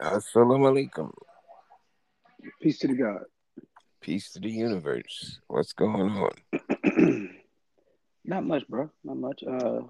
[0.00, 1.10] Assalamu alaikum.
[2.62, 3.22] Peace to the God.
[4.00, 5.40] Peace to the universe.
[5.48, 7.34] What's going on?
[8.24, 8.90] Not much, bro.
[9.02, 9.42] Not much.
[9.42, 9.80] Uh,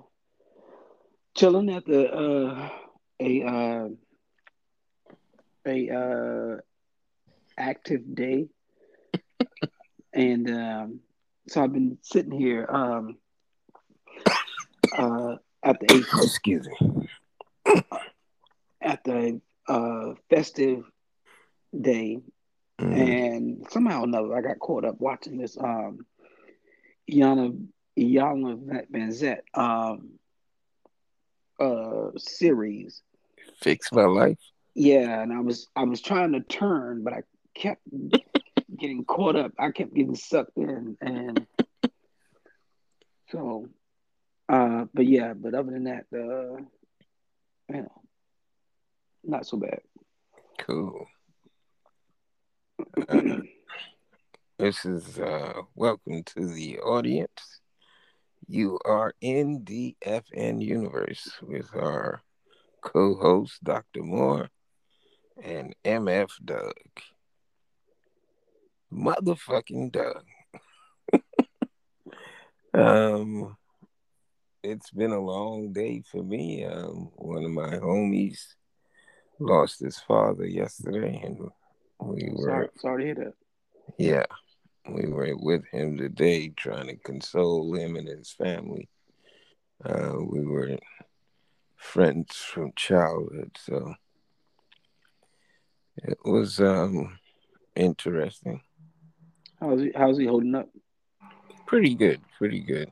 [1.37, 2.71] chilling at the uh,
[3.21, 3.89] a uh,
[5.67, 6.57] a uh,
[7.59, 8.49] active day,
[10.15, 11.01] and um,
[11.49, 13.19] so I've been sitting here um,
[14.97, 17.09] uh, at the Excuse me.
[18.81, 20.85] at the uh, festive
[21.79, 22.19] day,
[22.81, 22.95] Mhm.
[22.95, 26.07] and somehow or another I got caught up watching this um
[27.11, 27.57] Iana
[28.91, 30.19] Van Zet um
[31.61, 33.03] uh series.
[33.61, 34.39] Fix my life.
[34.75, 37.23] Yeah, and I was I was trying to turn, but I
[37.55, 37.83] kept
[38.79, 39.53] getting caught up.
[39.59, 41.47] I kept getting sucked in and
[43.31, 43.67] so
[44.49, 46.63] uh but yeah, but other than that, uh
[47.69, 48.03] you know,
[49.29, 49.81] not so bad.
[50.59, 51.07] Cool.
[53.09, 53.39] Uh,
[54.59, 57.61] this is uh welcome to the audience.
[58.49, 62.23] You are in the FN universe with our
[62.81, 64.03] co-host Dr.
[64.03, 64.49] Moore
[65.43, 66.75] and MF Doug.
[68.93, 70.25] Motherfucking Doug.
[72.75, 73.57] um
[74.65, 76.65] it's been a long day for me.
[76.65, 78.55] Um one of my homies
[79.39, 81.39] lost his father yesterday and
[82.01, 83.35] we were Sorry, sorry to hear that.
[83.99, 84.27] Yeah,
[84.89, 88.89] we were with him today trying to console him and his family.
[89.85, 90.77] Uh, we were
[91.77, 93.95] friends from childhood, so
[95.97, 97.19] it was um,
[97.75, 98.61] interesting.
[99.61, 100.69] How's he how's he holding up?
[101.67, 102.91] Pretty good, pretty good.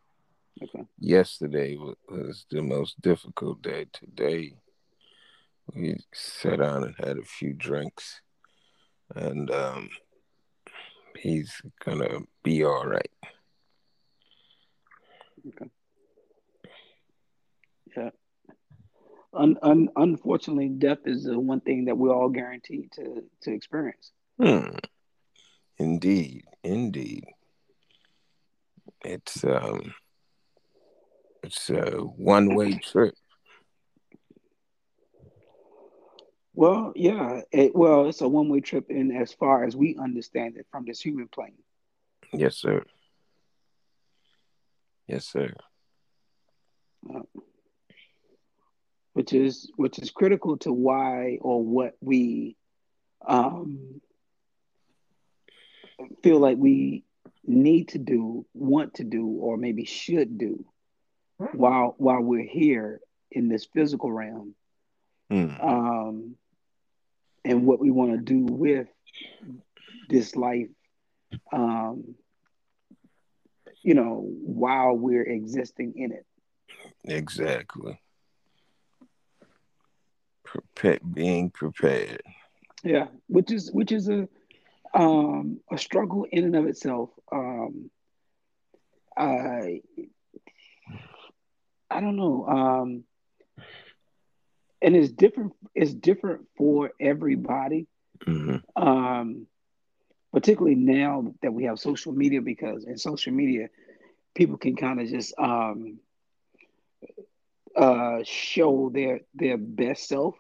[0.63, 0.85] Okay.
[0.99, 3.87] Yesterday was the most difficult day.
[3.93, 4.55] Today,
[5.75, 8.21] we sat down and had a few drinks,
[9.15, 9.89] and um,
[11.19, 13.11] he's gonna be all right.
[17.97, 18.11] Yeah.
[19.33, 24.13] Un, un, unfortunately, death is the one thing that we're all guaranteed to to experience.
[24.41, 24.77] Hmm.
[25.79, 27.25] Indeed, indeed.
[29.05, 29.95] It's um
[31.43, 33.15] it's a one way trip.
[36.57, 37.43] Well, yeah.
[37.53, 40.87] It, well, it's a one way trip in as far as we understand it from
[40.87, 41.53] this human plane.
[42.33, 42.83] Yes, sir.
[45.07, 45.53] Yes, sir.
[49.13, 52.57] which is which is critical to why or what we
[53.27, 54.01] um,
[56.23, 57.05] feel like we
[57.45, 60.65] need to do, want to do, or maybe should do
[61.53, 63.01] while while we're here
[63.31, 64.55] in this physical realm,
[65.31, 65.51] Hmm.
[65.61, 66.37] um,
[67.47, 68.89] and what we want to do with
[70.09, 70.69] this life,
[71.53, 72.17] um,
[73.83, 76.27] you know, while we're existing in it.
[77.05, 78.01] Exactly.
[80.45, 82.23] Prepare, being prepared.
[82.83, 84.29] Yeah, which is which is a
[84.93, 87.11] um, a struggle in and of itself.
[87.31, 87.91] Um,
[89.17, 89.83] I
[91.91, 93.05] I don't know, um,
[94.87, 95.55] and it's different.
[95.75, 97.89] It's different for everybody,
[98.27, 99.47] hmm um,
[100.33, 102.43] particularly now that we have social media.
[102.43, 103.69] Because in social media,
[104.35, 106.01] people can kind of just um,
[107.77, 110.37] uh, show their their best self,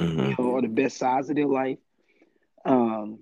[0.00, 1.78] hmm you know, or the best sides of their life,
[2.64, 3.20] um,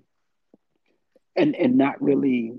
[1.35, 2.53] and and not really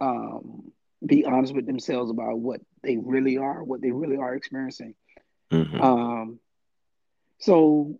[0.00, 0.72] um,
[1.06, 4.94] be honest with themselves about what they really are, what they really are experiencing.
[5.50, 6.40] hmm Um,
[7.38, 7.98] so,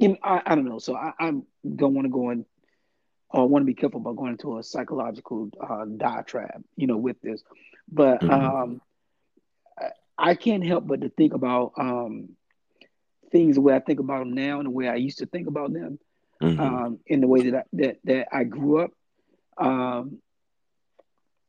[0.00, 0.78] know, I, I don't know.
[0.78, 2.44] So I, I don't want to go in,
[3.30, 7.20] or want to be careful about going into a psychological uh, diatribe, you know, with
[7.22, 7.42] this.
[7.90, 8.30] But Mhm.
[8.30, 8.80] um,
[9.78, 12.28] I, I can't help but to think about um,
[13.32, 15.46] things the way I think about them now and the way I used to think
[15.48, 15.98] about them,
[16.40, 18.90] hmm um, in the way that I, that that I grew up.
[19.58, 20.18] Um,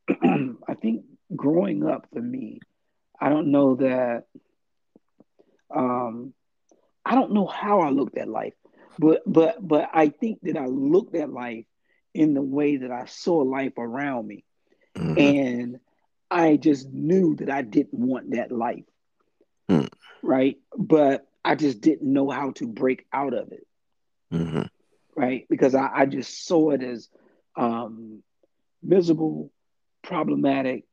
[0.67, 1.03] I think
[1.35, 2.59] growing up for me,
[3.19, 4.23] I don't know that.
[5.75, 6.33] Um,
[7.07, 8.53] I don't know how I looked at life,
[8.99, 11.65] but but but I think that I looked at life
[12.13, 14.45] in the way that I saw life around me,
[14.97, 15.77] hmm and
[16.29, 18.85] I just knew that I didn't want that life,
[19.69, 19.87] Hmm.
[20.21, 20.57] right?
[20.77, 23.67] But I just didn't know how to break out of it,
[24.31, 24.67] hmm
[25.15, 25.45] right?
[25.49, 27.09] Because I, I just saw it as
[27.55, 28.23] um,
[28.83, 29.51] miserable,
[30.03, 30.85] problematic,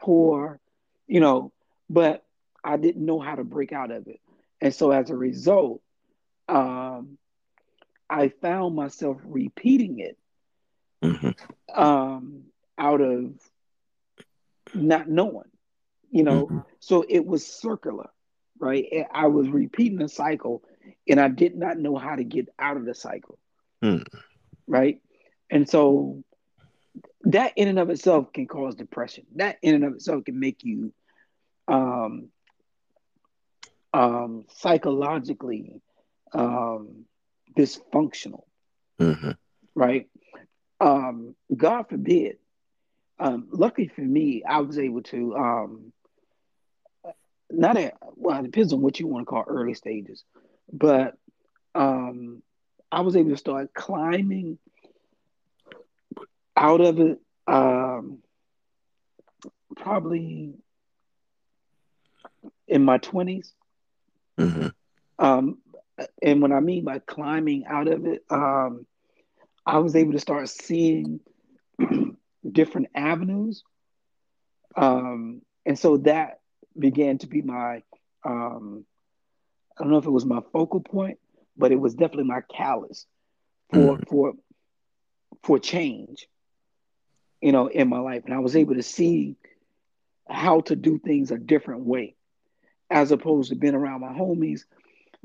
[0.00, 0.60] poor,
[1.06, 1.52] you know,
[1.88, 2.24] but
[2.64, 4.20] I didn't know how to break out of it.
[4.60, 5.82] And so as a result,
[6.48, 7.18] um,
[8.08, 10.16] I found myself repeating it
[11.02, 11.30] Mm-hmm.
[11.74, 12.44] um,
[12.78, 13.32] out of
[14.74, 15.48] not knowing,
[16.10, 16.52] you know.
[16.52, 16.58] Mm-hmm.
[16.80, 18.10] So it was circular,
[18.58, 18.86] right?
[19.12, 20.62] I was repeating the cycle,
[21.08, 23.38] and I did not know how to get out of the cycle,
[23.82, 24.02] Mm.
[24.66, 25.00] right?
[25.50, 26.22] And so
[27.24, 29.24] that in and of itself can cause depression.
[29.36, 30.92] That in and of itself can make you
[31.68, 32.28] um,
[33.92, 35.80] um, psychologically
[36.32, 37.04] um,
[37.56, 38.44] dysfunctional,
[39.00, 39.30] Mm-hmm.
[39.74, 40.06] right?
[40.80, 42.36] Um, God forbid.
[43.18, 45.92] Um, luckily for me, I was able to um,
[47.50, 50.24] not at well, it depends on what you want to call early stages,
[50.72, 51.16] but
[51.74, 52.42] um,
[52.90, 54.58] I was able to start climbing
[56.56, 58.18] out of it um,
[59.76, 60.54] probably
[62.68, 63.54] in my twenties.
[64.40, 64.68] Mm-hmm.
[65.24, 65.58] Um,
[66.22, 68.86] and what I mean by climbing out of it, um,
[69.66, 71.20] I was able to start seeing
[72.50, 73.62] different avenues.
[74.76, 76.40] Um, and so that
[76.78, 77.82] began to be my,
[78.24, 78.84] um,
[79.78, 81.18] I don't know if it was my focal point,
[81.56, 83.06] but it was definitely my callus
[83.72, 84.08] for, Mm.
[84.08, 84.32] for,
[85.42, 86.26] for change,
[87.42, 88.24] you know, in my life.
[88.24, 89.36] And I was able to see
[90.28, 92.14] how to do things a different way
[92.90, 94.64] as opposed to being around my homies,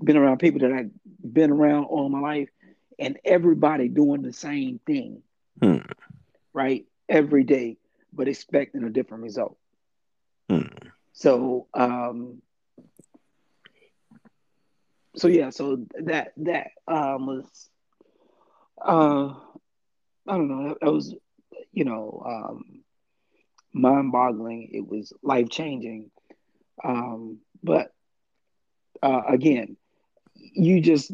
[0.04, 0.92] been around people that I've
[1.34, 2.50] been around all my life,
[3.00, 5.22] and everybody doing the same thing,
[5.62, 5.90] Mm.
[6.54, 6.86] right?
[7.10, 7.78] Every day,
[8.14, 9.58] but expecting a different result.
[10.50, 10.92] Mm.
[11.14, 12.42] So, um,
[15.16, 17.70] so yeah, so that that um, was,
[18.82, 19.34] uh,
[20.28, 21.16] I don't know, that was,
[21.72, 22.84] you know, um,
[23.74, 24.70] mind-boggling.
[24.74, 26.12] It was life-changing.
[26.84, 27.92] Um, but
[29.02, 29.78] uh, again,
[30.36, 31.12] you just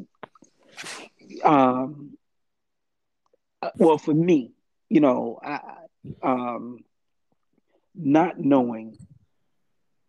[1.44, 2.18] um
[3.78, 4.52] well for me
[4.90, 5.60] you know i
[6.24, 6.80] um
[7.96, 8.98] not knowing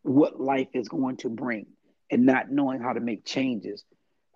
[0.02, 1.66] what life is going to bring
[2.10, 3.84] and not knowing how to make changes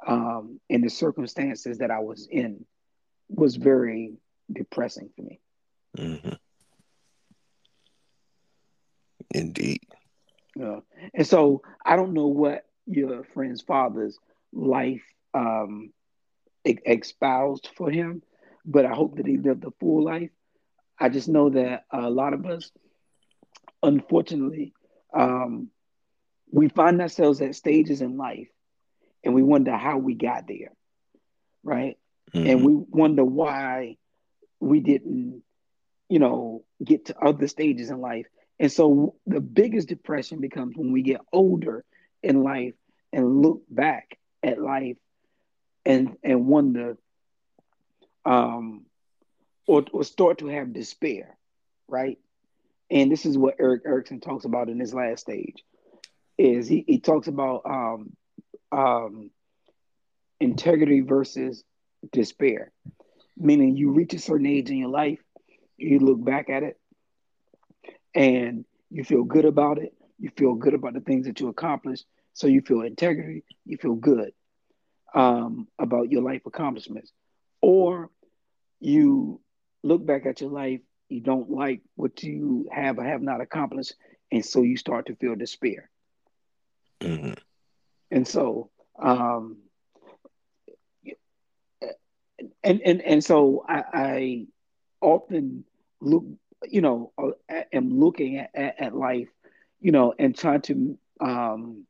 [0.06, 2.64] um in the circumstances that i was in
[3.28, 4.14] was very
[4.52, 5.40] depressing for me
[5.96, 6.34] Mm-hmm.
[9.31, 9.87] Indeed.
[10.56, 10.82] You know?
[11.14, 14.19] and so i don't know what your friend's father's
[14.53, 15.03] life
[15.35, 15.93] um
[16.64, 18.23] espoused for him
[18.64, 20.31] but i hope that he lived a full life
[20.99, 22.70] i just know that a lot of us
[23.82, 24.73] unfortunately,
[25.14, 25.69] um,
[26.50, 28.49] we find ourselves at stages in life
[29.25, 30.73] and we wonder how we got there,
[31.62, 31.97] right?
[32.35, 32.47] Mm-hmm.
[32.47, 33.97] And we wonder why
[34.61, 35.43] we didn't,
[36.08, 38.26] you know, get to other stages in life.
[38.58, 41.85] And so the biggest depression becomes when we get older
[42.23, 42.75] in life
[43.12, 44.97] and look back at life
[45.85, 46.97] and and wonder
[48.25, 48.87] um
[49.67, 51.37] or, or start to have despair,
[51.88, 52.19] right?
[52.91, 55.64] And this is what Erik Erikson talks about in his last stage.
[56.38, 58.17] Is he, he talks about um,
[58.70, 59.31] um,
[60.38, 61.64] integrity versus
[62.12, 62.70] despair,
[63.37, 65.19] meaning you reach a certain age in your life,
[65.76, 66.79] you look back at it,
[68.17, 69.95] and you feel good about it.
[70.19, 73.45] You feel good about the things that you accomplished, so you feel integrity.
[73.65, 74.33] You feel good
[75.15, 77.13] um, about your life accomplishments,
[77.61, 78.11] or
[78.81, 79.41] you
[79.85, 83.94] look back at your life you don't like what you have or have not accomplished,
[84.32, 85.89] and so you start to feel despair.
[87.01, 87.35] Mm-hmm.
[88.11, 88.70] And so,
[89.01, 89.58] um,
[92.65, 94.46] and and and so I, I
[95.01, 95.65] often
[96.01, 96.25] look,
[96.65, 97.13] you know,
[97.51, 99.29] I am looking at, at, at, life,
[99.81, 101.86] you know, and trying to um,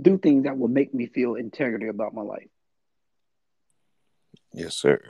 [0.00, 2.48] do things that will make me feel integrity about my life.
[4.52, 5.00] Yes, sir.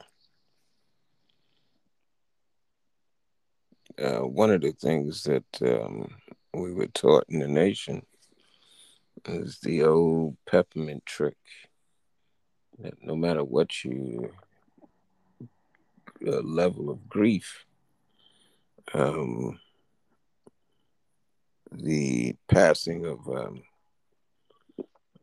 [3.98, 6.08] Uh, one of the things that um,
[6.52, 8.02] we were taught in the nation
[9.24, 11.36] is the old peppermint trick
[12.78, 14.30] that no matter what your
[16.26, 17.64] uh, level of grief,
[18.94, 19.58] um,
[21.72, 23.62] the passing of um,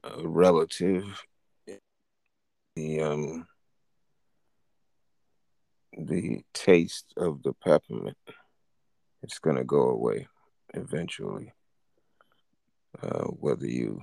[0.03, 1.23] a relative,
[2.75, 3.47] the um,
[5.97, 8.17] the taste of the peppermint
[9.23, 10.27] it's going to go away
[10.73, 11.53] eventually,
[13.01, 14.01] uh, whether you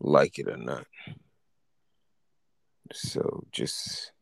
[0.00, 0.86] like it or not.
[2.92, 4.12] So just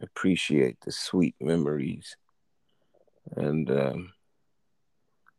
[0.00, 2.16] appreciate the sweet memories
[3.36, 4.12] and um,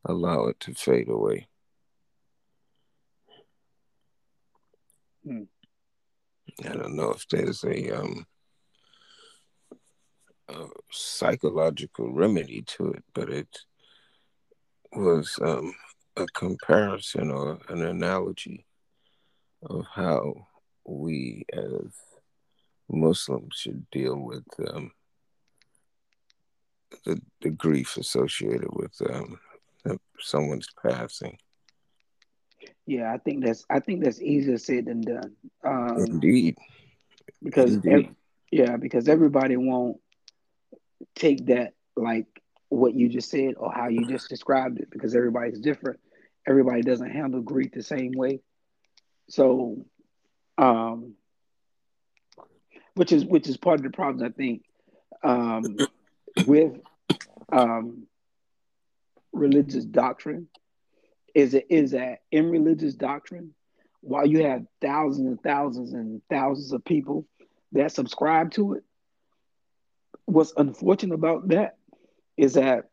[0.06, 1.48] allow it to fade away.
[5.24, 5.44] Hmm.
[6.64, 8.26] I don't know if there's a um
[10.48, 13.58] a psychological remedy to it, but it
[14.94, 15.74] was um,
[16.16, 18.66] a comparison or an analogy
[19.64, 20.48] of how
[20.86, 21.92] we as
[22.90, 24.92] Muslims should deal with um,
[27.04, 29.40] the, the grief associated with um,
[30.20, 31.38] someone's passing.
[32.86, 35.36] Yeah, I think that's I think that's easier said than done.
[35.64, 36.58] Um, Indeed,
[37.44, 38.08] because Indeed.
[38.08, 38.16] ev-
[38.52, 39.98] yeah, because everybody won't
[41.16, 42.28] take that like
[42.70, 46.00] what you just said or how you just described it because everybody's different.
[46.48, 48.40] Everybody doesn't handle grief the same way.
[49.30, 49.86] So,
[50.58, 51.16] um,
[52.94, 54.64] which is which is part of the problem I think
[55.24, 55.78] um,
[56.46, 56.74] with
[57.52, 58.08] um,
[59.32, 60.48] religious doctrine
[61.34, 63.54] is it is that in religious doctrine,
[64.02, 67.28] while you have thousands and thousands and thousands of people
[67.74, 68.84] that subscribe to it,
[70.26, 71.78] what's unfortunate about that
[72.38, 72.86] is that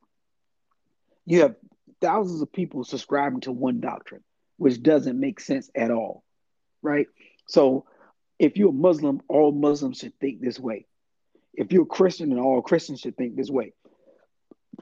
[1.25, 1.55] you have
[2.01, 4.25] thousands of people subscribing to one doctrine,
[4.57, 6.25] which doesn't make sense at all,
[6.83, 7.07] right?
[7.47, 7.87] So
[8.39, 10.87] if you're a Muslim, all Muslims should think this way.
[11.55, 13.73] If you're a Christian, and all Christians should think this way,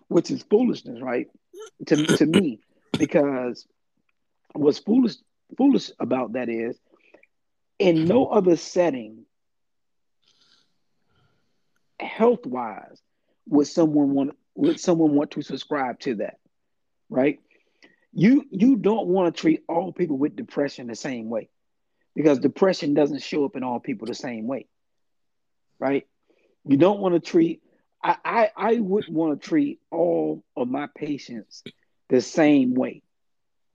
[0.09, 1.27] which is foolishness, right?
[1.87, 2.61] To, to me,
[2.99, 3.67] because
[4.53, 5.17] what's foolish
[5.57, 6.79] foolish about that is
[7.79, 9.25] in no other setting
[11.99, 13.01] health wise
[13.49, 16.39] would someone want would someone want to subscribe to that
[17.09, 17.41] right
[18.13, 21.49] you you don't want to treat all people with depression the same way
[22.15, 24.67] because depression doesn't show up in all people the same way
[25.79, 26.07] right
[26.71, 27.63] you don't want to treat
[28.03, 31.63] i i, I wouldn't want to treat all of my patients
[32.09, 33.03] the same way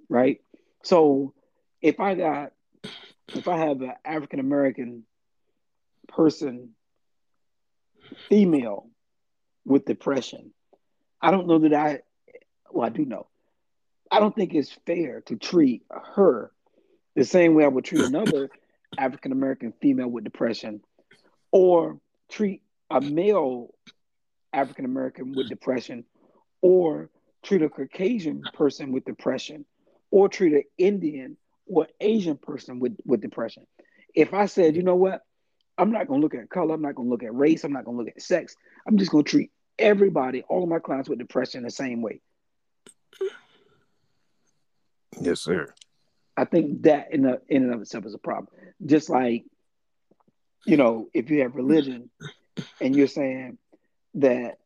[0.09, 0.41] right?
[0.83, 1.33] So
[1.81, 2.51] if i got
[3.33, 5.03] if i have an african american
[6.07, 6.69] person
[8.29, 8.87] female
[9.65, 10.51] with depression
[11.21, 11.99] i don't know that i
[12.71, 13.27] well i do know.
[14.11, 15.83] I don't think it's fair to treat
[16.15, 16.51] her
[17.15, 18.49] the same way i would treat another
[18.97, 20.81] african american female with depression
[21.51, 21.99] or
[22.29, 23.69] treat a male
[24.53, 26.05] african american with depression
[26.61, 27.09] or
[27.43, 29.65] treat a caucasian person with depression
[30.11, 31.37] or treat an indian
[31.67, 33.65] or asian person with, with depression
[34.13, 35.21] if i said you know what
[35.77, 36.73] I'm not going to look at color.
[36.73, 37.63] I'm not going to look at race.
[37.63, 38.55] I'm not going to look at sex.
[38.87, 42.21] I'm just going to treat everybody, all of my clients with depression the same way.
[45.19, 45.73] Yes, sir.
[46.37, 48.47] I think that in, the in and of itself is a problem.
[48.85, 49.45] Just like,
[50.65, 52.09] you know, if you have religion
[52.81, 53.57] and you're saying
[54.15, 54.57] that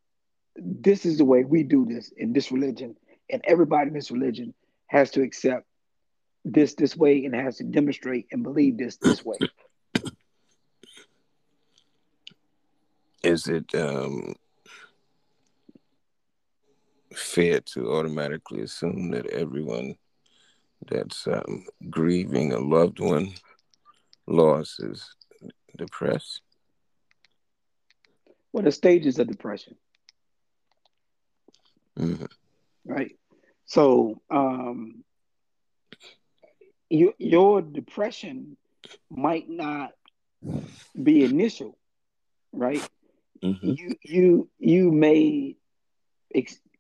[0.56, 2.96] this is the way we do this in this religion,
[3.30, 4.54] and everybody in this religion
[4.88, 5.66] has to accept
[6.46, 9.38] this this way and has to demonstrate and believe this this way.
[13.24, 14.34] is it um,
[17.14, 19.96] fair to automatically assume that everyone
[20.88, 23.34] that's um, grieving a loved one
[24.28, 25.16] loss is
[25.78, 26.42] depressed?
[28.52, 29.76] What are stages of depression?
[31.98, 32.26] Mm-hmm.
[32.86, 33.16] Right.
[33.66, 35.04] So, um,
[36.90, 38.58] you, your depression
[39.10, 39.92] might not
[41.02, 41.78] be initial,
[42.52, 42.88] right?
[43.44, 43.70] Mm-hmm.
[43.70, 45.56] you you you may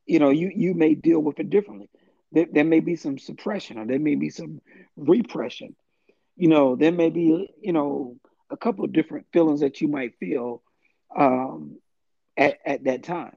[0.06, 1.90] you know you you may deal with it differently
[2.34, 4.60] there, there may be some suppression or there may be some
[4.98, 5.74] repression
[6.36, 8.18] you know there may be you know
[8.50, 10.62] a couple of different feelings that you might feel
[11.16, 11.78] um,
[12.38, 13.36] at, at that time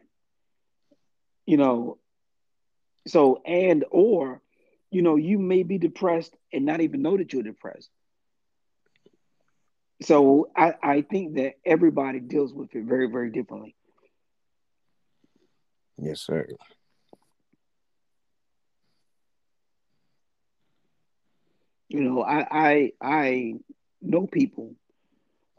[1.47, 1.99] you know
[3.07, 4.41] so and or
[4.91, 7.91] you know you may be depressed and not even know that you're depressed
[10.02, 13.75] so I, I think that everybody deals with it very, very differently.
[15.99, 16.47] Yes, sir.
[21.88, 23.55] You know, I I, I
[24.00, 24.75] know people.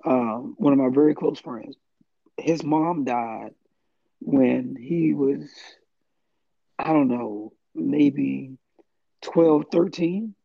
[0.05, 1.77] Um, one of my very close friends,
[2.37, 3.53] his mom died
[4.19, 5.49] when he was,
[6.79, 8.57] I don't know, maybe
[9.21, 10.35] 12, 13.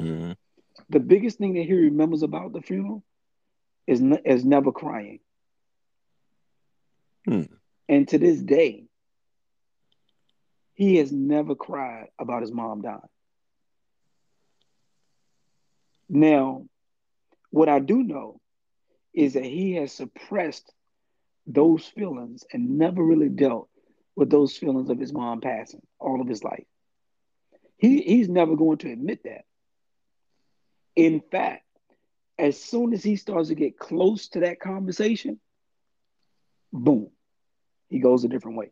[0.00, 0.32] Mm-hmm.
[0.88, 3.02] The biggest thing that he remembers about the funeral
[3.86, 5.20] is is never crying.
[7.24, 7.42] Hmm.
[7.88, 8.84] And to this day,
[10.74, 13.00] he has never cried about his mom dying.
[16.08, 16.66] Now,
[17.50, 18.40] what I do know
[19.14, 20.70] is that he has suppressed
[21.46, 23.68] those feelings and never really dealt
[24.16, 26.64] with those feelings of his mom passing all of his life.
[27.78, 29.44] He, he's never going to admit that.
[30.94, 31.64] In fact,
[32.38, 35.38] as soon as he starts to get close to that conversation,
[36.72, 37.10] boom,
[37.88, 38.70] he goes a different way.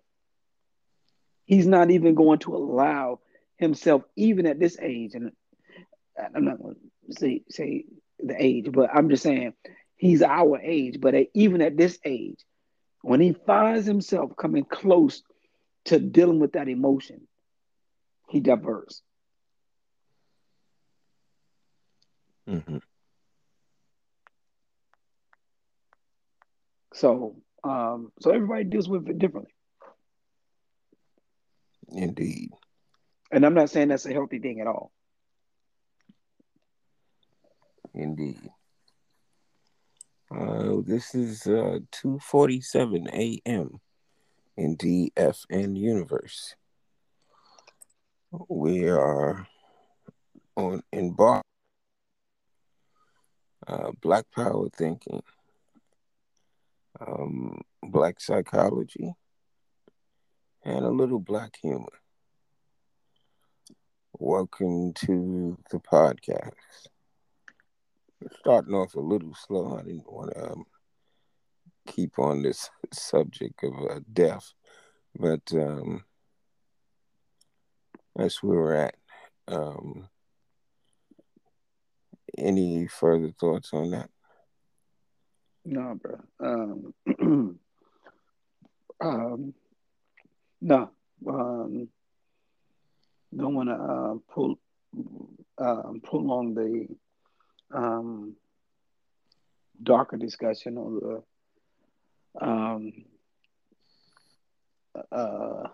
[1.44, 3.20] He's not even going to allow
[3.58, 5.32] himself, even at this age, and
[6.34, 6.76] I'm not going
[7.06, 7.84] to say say
[8.18, 9.52] the age, but I'm just saying
[9.96, 11.00] he's our age.
[11.00, 12.38] But even at this age,
[13.04, 15.22] when he finds himself coming close
[15.84, 17.28] to dealing with that emotion,
[18.30, 19.02] he diverts.
[22.48, 22.78] Mm-hmm.
[26.94, 29.52] So, um, so everybody deals with it differently.
[31.88, 32.52] Indeed.
[33.30, 34.92] And I'm not saying that's a healthy thing at all.
[37.92, 38.48] Indeed.
[40.36, 43.80] Uh, this is uh, 2.47 a.m.
[44.56, 46.56] in DFN Universe.
[48.48, 49.46] We are
[50.56, 51.40] on in bar
[53.68, 55.22] uh, Black Power Thinking,
[57.00, 59.12] um, Black Psychology,
[60.64, 62.00] and a little Black humor.
[64.18, 66.54] Welcome to the podcast.
[68.40, 69.78] Starting off a little slow.
[69.78, 70.64] I didn't want to um,
[71.86, 74.52] keep on this subject of uh, death,
[75.18, 76.04] but um,
[78.16, 78.94] that's where we're at.
[79.48, 80.08] Um,
[82.36, 84.10] any further thoughts on that?
[85.64, 86.20] No, bro.
[86.40, 86.94] Um,
[89.00, 89.54] um,
[90.60, 90.90] no.
[91.26, 91.88] Um,
[93.36, 94.58] don't want to uh, pull
[95.58, 96.86] uh, prolong the
[97.74, 98.36] um,
[99.82, 101.22] darker discussion on
[102.40, 102.92] the um,
[105.12, 105.68] uh,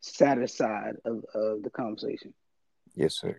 [0.00, 2.34] sadder side of, of the conversation.
[2.94, 3.36] Yes, sir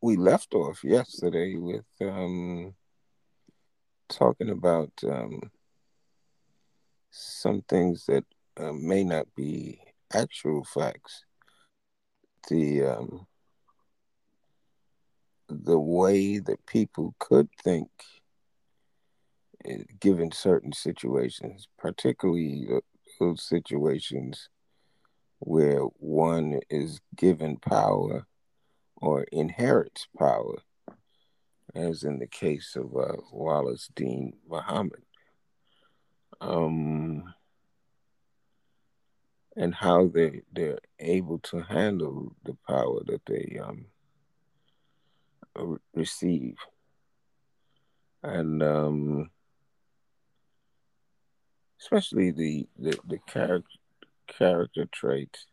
[0.00, 2.74] we left off yesterday with um,
[4.08, 5.50] talking about um,
[7.10, 8.24] some things that
[8.56, 9.80] uh, may not be
[10.12, 11.24] actual facts.
[12.48, 13.26] The um,
[15.48, 17.88] the way that people could think,
[20.00, 22.68] given certain situations, particularly
[23.18, 24.48] those situations
[25.40, 28.26] where one is given power
[28.96, 30.58] or inherits power,
[31.74, 35.02] as in the case of uh, Wallace Deen Muhammad.
[36.40, 37.34] Um,
[39.56, 43.86] and how they they're able to handle the power that they um,
[45.94, 46.56] receive,
[48.22, 49.30] and um,
[51.80, 53.78] especially the the, the character
[54.26, 55.46] character traits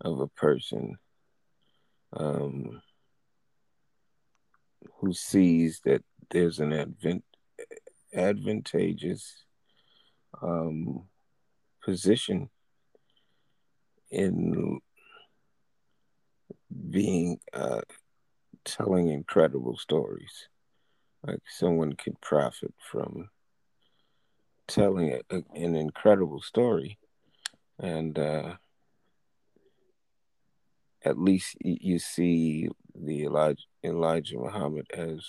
[0.00, 0.98] of a person
[2.14, 2.80] um,
[4.98, 7.24] who sees that there's an advent,
[8.14, 9.44] advantageous
[10.42, 11.02] um,
[11.84, 12.48] position
[14.10, 14.80] in
[16.90, 17.80] being uh,
[18.64, 20.48] telling incredible stories.
[21.26, 23.28] Like someone could profit from
[24.66, 26.98] telling a, a, an incredible story,
[27.78, 28.54] and uh,
[31.04, 35.20] at least you see the Elijah, Elijah Muhammad as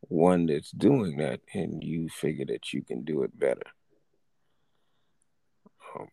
[0.00, 3.66] one that's doing that, and you figure that you can do it better.
[5.98, 6.08] Um,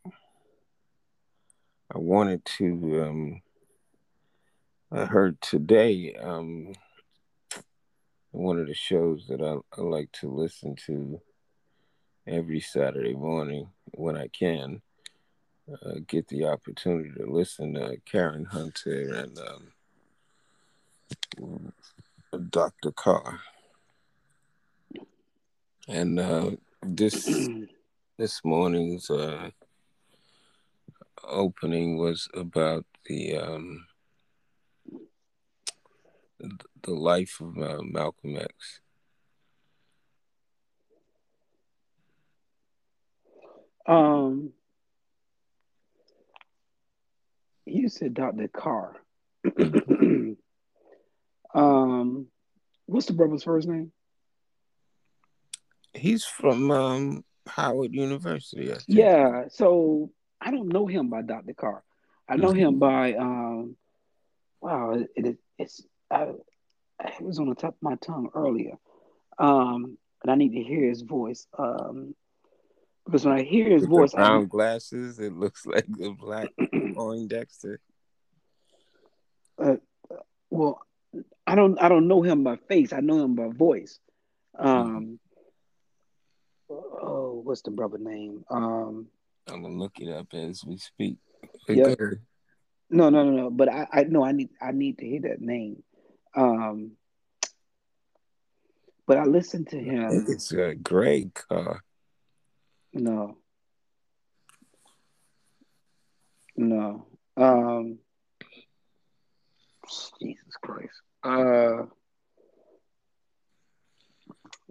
[1.94, 3.04] I wanted to.
[3.04, 3.42] Um,
[4.94, 6.74] I heard today um,
[8.32, 11.22] one of the shows that I, I like to listen to
[12.28, 14.82] every Saturday morning when I can
[15.72, 19.40] uh, get the opportunity to listen to Karen Hunter and
[21.40, 21.74] um,
[22.50, 22.92] Dr.
[22.92, 23.40] Carr.
[25.88, 26.52] And uh,
[26.84, 27.50] this
[28.18, 29.52] this morning's uh,
[31.24, 33.86] opening was about the um,
[36.84, 38.82] the life of uh, Malcolm X.
[43.88, 44.52] Um,
[47.66, 48.48] you said Dr.
[48.48, 48.96] Carr.
[51.54, 52.28] um,
[52.86, 53.92] what's the brother's first name?
[55.94, 58.74] He's from um, Howard University.
[58.88, 61.54] Yeah, so I don't know him by Dr.
[61.54, 61.84] Carr.
[62.30, 63.76] I know him by um,
[64.62, 66.24] wow, it, it it's I,
[67.04, 68.76] it was on the top of my tongue earlier,
[69.38, 71.48] um, and I need to hear his voice.
[71.58, 72.16] Um,
[73.06, 76.50] because when I hear his With voice, brown I, glasses, it looks like the black
[76.96, 77.80] Poindexter.
[79.58, 79.78] Uh,
[80.50, 80.82] well,
[81.46, 82.94] I don't I don't know him by face.
[82.94, 84.00] I know him by voice.
[84.58, 85.20] Um,
[86.70, 88.44] oh, what's the brother name?
[88.50, 89.08] Um,
[89.48, 91.18] I'm gonna look it up as we speak.
[91.68, 91.96] Yeah.
[92.90, 93.50] No, no, no, no.
[93.50, 95.84] But I, I know I need I need to hear that name.
[96.36, 96.92] Um,
[99.08, 100.26] but I listened to him.
[100.30, 101.84] It's a Greg Carr.
[102.94, 103.38] No.
[106.56, 107.08] No.
[107.38, 108.00] Um
[110.22, 111.02] Jesus Christ.
[111.24, 111.88] Uh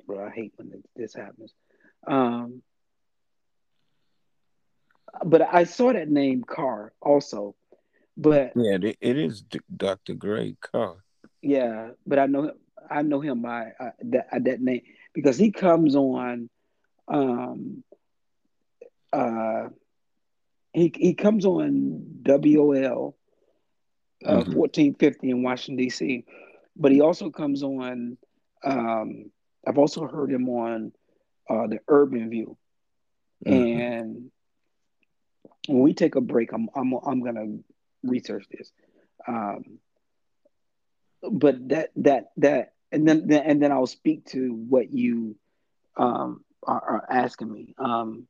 [0.07, 1.53] bro, I hate when this happens.
[2.07, 2.63] Um
[5.25, 7.57] but I saw that name Carr also.
[8.17, 9.43] But yeah, it is
[9.75, 10.15] Dr.
[10.15, 11.03] Greg Carr.
[11.43, 12.53] Yeah, but I know
[12.91, 14.83] I know him by uh, that uh, that name
[15.15, 16.51] because he comes on
[17.09, 17.83] um
[19.13, 19.69] uh
[20.73, 23.17] he he comes on WOL
[24.25, 24.53] uh, mm-hmm.
[24.53, 26.25] 1450 in Washington D.C.
[26.77, 28.17] But he also comes on.
[28.63, 29.31] Um,
[29.67, 30.93] I've also heard him on
[31.49, 32.57] uh, the Urban View,
[33.45, 33.81] mm-hmm.
[33.81, 34.31] and
[35.69, 37.59] when we take a break, I'm I'm I'm gonna
[38.03, 38.71] research this.
[39.27, 39.79] Um,
[41.23, 45.37] but that that that and then, and then I'll speak to what you
[45.97, 48.27] um, are, are, asking me um,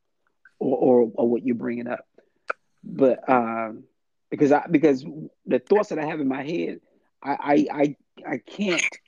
[0.59, 2.07] or, or, or what you're bringing up.
[2.85, 3.85] But um,
[4.31, 5.05] because I because
[5.47, 6.81] the thoughts that I have in my head,
[7.23, 7.97] I I I,
[8.33, 8.99] I can't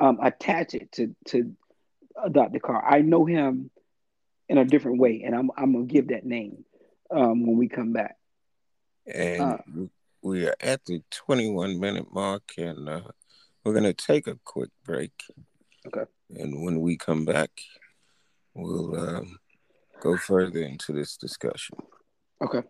[0.00, 1.54] um, attach it to to
[2.30, 2.58] Dr.
[2.58, 2.84] Carr.
[2.86, 3.70] I know him
[4.48, 6.64] in a different way, and I'm I'm gonna give that name
[7.10, 8.16] um, when we come back.
[9.06, 9.58] And uh,
[10.22, 13.00] we are at the 21 minute mark, and uh,
[13.64, 15.12] we're gonna take a quick break.
[15.86, 16.04] Okay.
[16.30, 17.50] And when we come back,
[18.54, 19.38] we'll um,
[20.00, 21.76] go further into this discussion.
[22.40, 22.62] Okay.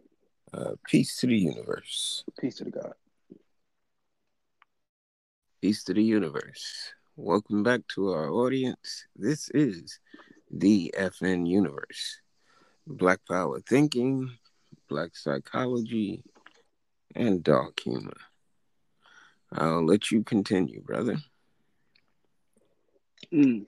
[0.52, 2.24] Uh, peace to the universe.
[2.40, 2.94] Peace to the God.
[5.60, 6.92] Peace to the universe.
[7.16, 9.06] Welcome back to our audience.
[9.14, 9.98] This is
[10.50, 12.20] the FN Universe.
[12.86, 14.30] Black Power Thinking,
[14.88, 16.24] Black Psychology,
[17.14, 18.16] and Dark Humor.
[19.52, 21.16] I'll let you continue, brother.
[23.32, 23.66] Mm.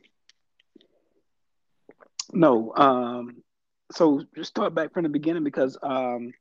[2.33, 3.43] No, um,
[3.93, 6.33] so just start back from the beginning because um,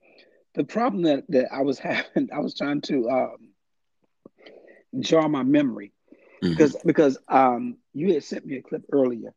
[0.56, 3.50] the problem that, that I was having, I was trying to um,
[5.00, 5.92] jar my memory
[6.44, 6.54] mm-hmm.
[6.54, 9.34] because because um, you had sent me a clip earlier,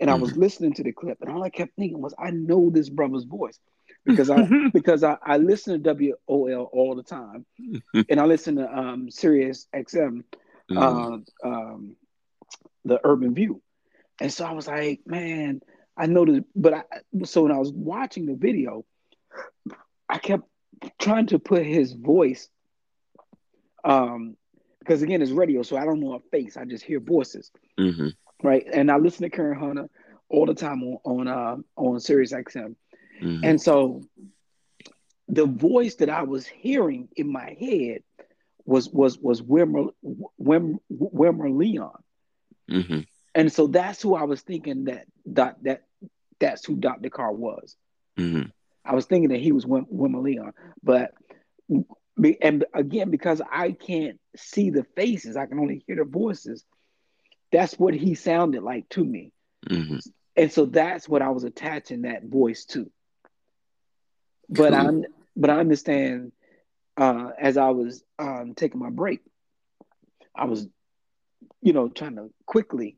[0.00, 0.16] and mm-hmm.
[0.18, 0.40] I was mm-hmm.
[0.40, 3.58] listening to the clip, and all I kept thinking was, I know this brother's voice
[4.10, 7.46] because I because I, I listen to WOL all the time,
[8.08, 10.24] and I listen to um, Sirius XM,
[10.70, 10.78] mm-hmm.
[10.78, 11.96] uh, um,
[12.84, 13.62] the Urban View,
[14.20, 15.60] and so I was like, man,
[15.96, 16.82] I know this, but I
[17.24, 18.84] so when I was watching the video,
[20.08, 20.44] I kept
[20.98, 22.48] trying to put his voice,
[23.84, 24.36] um,
[24.78, 26.56] because again, it's radio, so I don't know a face.
[26.56, 28.08] I just hear voices, mm-hmm.
[28.42, 28.66] right?
[28.72, 29.88] And I listen to Karen Hunter
[30.30, 32.76] all the time on on uh, on Sirius XM,
[33.20, 33.44] mm-hmm.
[33.44, 34.02] and so
[35.28, 38.02] the voice that I was hearing in my head
[38.64, 39.86] was was was Wilmer
[40.38, 42.02] Wilmer, Wilmer Leon,
[42.70, 43.00] mm-hmm.
[43.34, 45.82] and so that's who I was thinking that that that
[46.38, 47.10] that's who Dr.
[47.10, 47.76] Carr was.
[48.18, 48.48] Mm-hmm.
[48.84, 50.52] I was thinking that he was Wilmer Leon,
[50.82, 51.12] but
[52.42, 56.64] and again because I can't see the faces, I can only hear the voices.
[57.52, 59.32] That's what he sounded like to me,
[59.68, 59.98] mm-hmm.
[60.36, 62.90] and so that's what I was attaching that voice to.
[64.50, 64.88] But I
[65.36, 66.32] but I understand
[66.96, 69.20] uh, as I was um, taking my break,
[70.34, 70.66] I was,
[71.62, 72.96] you know, trying to quickly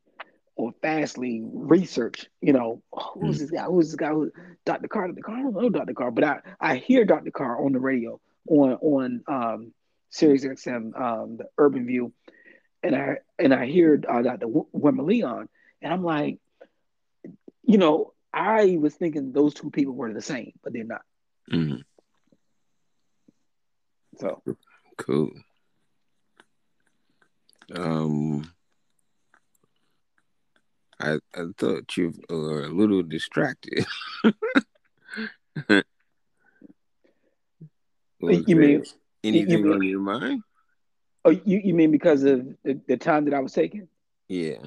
[0.57, 3.65] or fastly research, you know, who's this guy?
[3.65, 4.09] Who's this guy?
[4.09, 4.31] Who,
[4.65, 4.89] Dr.
[4.89, 5.23] Carr, Dr.
[5.23, 5.95] Carr, I don't know Dr.
[5.95, 7.31] Carr, but I, I hear Dr.
[7.31, 9.73] Carr on the radio on on um,
[10.11, 12.13] Sirius XM, um, the Urban View,
[12.83, 14.47] and I and I hear uh, Dr.
[14.49, 15.49] Wilmer Leon,
[15.81, 16.39] and I'm like,
[17.63, 21.03] you know, I was thinking those two people were the same, but they're not.
[21.51, 21.81] Mm-hmm.
[24.19, 24.43] So
[24.99, 25.31] cool.
[27.75, 28.53] Um,
[31.01, 33.87] I I thought you were a little distracted.
[38.47, 38.85] you mean
[39.25, 40.43] anything you on your mind?
[41.25, 43.89] Oh, you you mean because of the, the time that I was taking?
[44.29, 44.67] Yeah.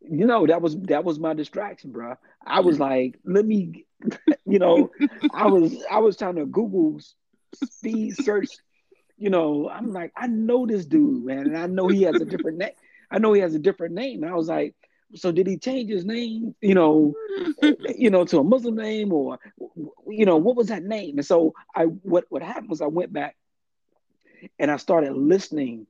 [0.00, 2.14] You know that was that was my distraction, bro.
[2.46, 3.84] I was like, let me,
[4.46, 4.90] you know,
[5.34, 7.00] I was I was trying to Google
[7.54, 8.48] speed search.
[9.16, 12.24] You know, I'm like, I know this dude, man, and I know he has a
[12.24, 12.70] different name.
[13.10, 14.22] I know he has a different name.
[14.22, 14.74] And I was like,
[15.14, 17.14] so did he change his name you know
[17.96, 19.38] you know to a muslim name or
[20.06, 23.10] you know what was that name and so i what what happened was i went
[23.10, 23.34] back
[24.58, 25.86] and i started listening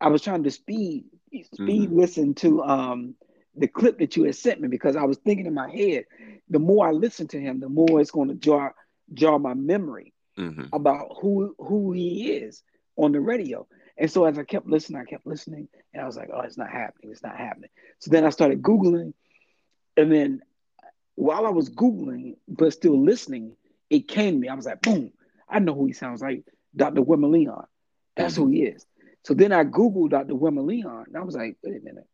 [0.00, 1.04] I was trying to speed
[1.52, 1.98] speed mm-hmm.
[1.98, 3.14] listen to um
[3.60, 6.04] the clip that you had sent me because I was thinking in my head,
[6.48, 8.74] the more I listen to him, the more it's going to jar
[9.14, 10.66] jar my memory mm-hmm.
[10.72, 12.62] about who who he is
[12.96, 13.66] on the radio.
[13.96, 16.56] And so as I kept listening, I kept listening, and I was like, "Oh, it's
[16.56, 17.10] not happening!
[17.10, 19.12] It's not happening." So then I started googling,
[19.96, 20.40] and then
[21.16, 23.56] while I was googling but still listening,
[23.90, 24.48] it came to me.
[24.48, 25.12] I was like, "Boom!
[25.48, 26.44] I know who he sounds like,
[26.76, 27.02] Dr.
[27.02, 27.66] Wilmer Leon.
[28.16, 28.42] That's mm-hmm.
[28.44, 28.86] who he is."
[29.24, 30.36] So then I googled Dr.
[30.36, 32.06] Wilmer Leon, and I was like, "Wait a minute,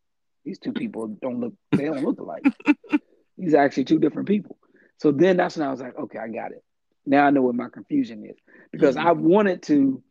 [0.44, 2.44] these two people don't look they don't look alike.
[3.38, 4.58] these are actually two different people."
[4.98, 6.62] So then that's when I was like, "Okay, I got it.
[7.06, 8.36] Now I know what my confusion is
[8.72, 9.06] because mm-hmm.
[9.06, 10.02] I wanted to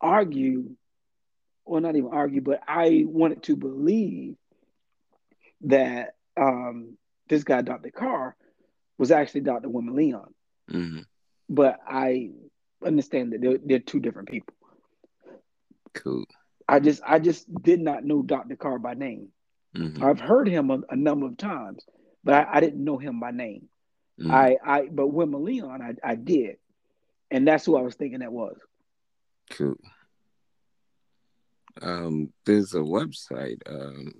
[0.00, 0.70] argue
[1.64, 4.34] or not even argue, but I wanted to believe
[5.62, 6.96] that um,
[7.28, 7.90] this guy, Dr.
[7.90, 8.36] Carr,
[8.98, 9.68] was actually Dr.
[9.68, 10.34] Wilmer Leon.
[10.70, 11.00] Mm-hmm.
[11.48, 12.30] But I
[12.84, 14.54] understand that they're, they're two different people.
[15.94, 16.24] Cool.
[16.68, 18.56] I just I just did not know Dr.
[18.56, 19.28] Carr by name.
[19.76, 20.04] Mm-hmm.
[20.04, 21.84] I've heard him a, a, number of times,
[22.22, 23.68] but I, I, didn't know him by name.
[24.20, 24.30] Mm-hmm.
[24.30, 26.56] I I but Wilmer Leon I, I did.
[27.30, 28.56] And that's who I was thinking that was.
[29.50, 29.78] Cool
[31.80, 34.12] um, there's a website um,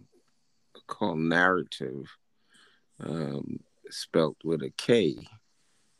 [0.86, 2.06] called Narrative,
[3.00, 3.60] um,
[3.90, 5.16] spelt with a K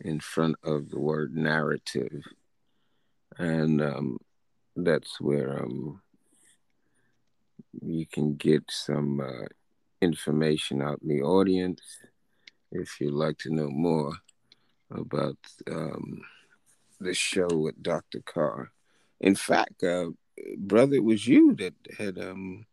[0.00, 2.22] in front of the word narrative,
[3.38, 4.18] and um,
[4.76, 6.01] that's where um,
[7.80, 9.46] you can get some uh,
[10.00, 11.80] information out in the audience
[12.70, 14.12] if you'd like to know more
[14.90, 15.36] about
[15.70, 16.20] um,
[17.00, 18.20] the show with Dr.
[18.24, 18.70] Carr.
[19.20, 20.10] In fact, uh,
[20.56, 22.66] brother, it was you that had um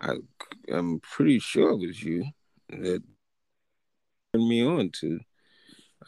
[0.00, 0.16] I
[0.72, 2.24] I'm pretty sure it was you
[2.68, 3.02] that
[4.32, 5.20] turned me on to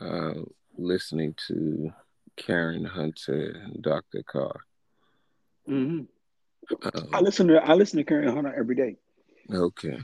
[0.01, 0.35] uh
[0.77, 1.93] listening to
[2.37, 4.23] Karen Hunter and Dr.
[4.23, 4.61] Carr.
[5.69, 6.05] Mm-hmm.
[6.83, 8.97] Um, I listen to I listen to Karen Hunter every day.
[9.53, 9.99] Okay.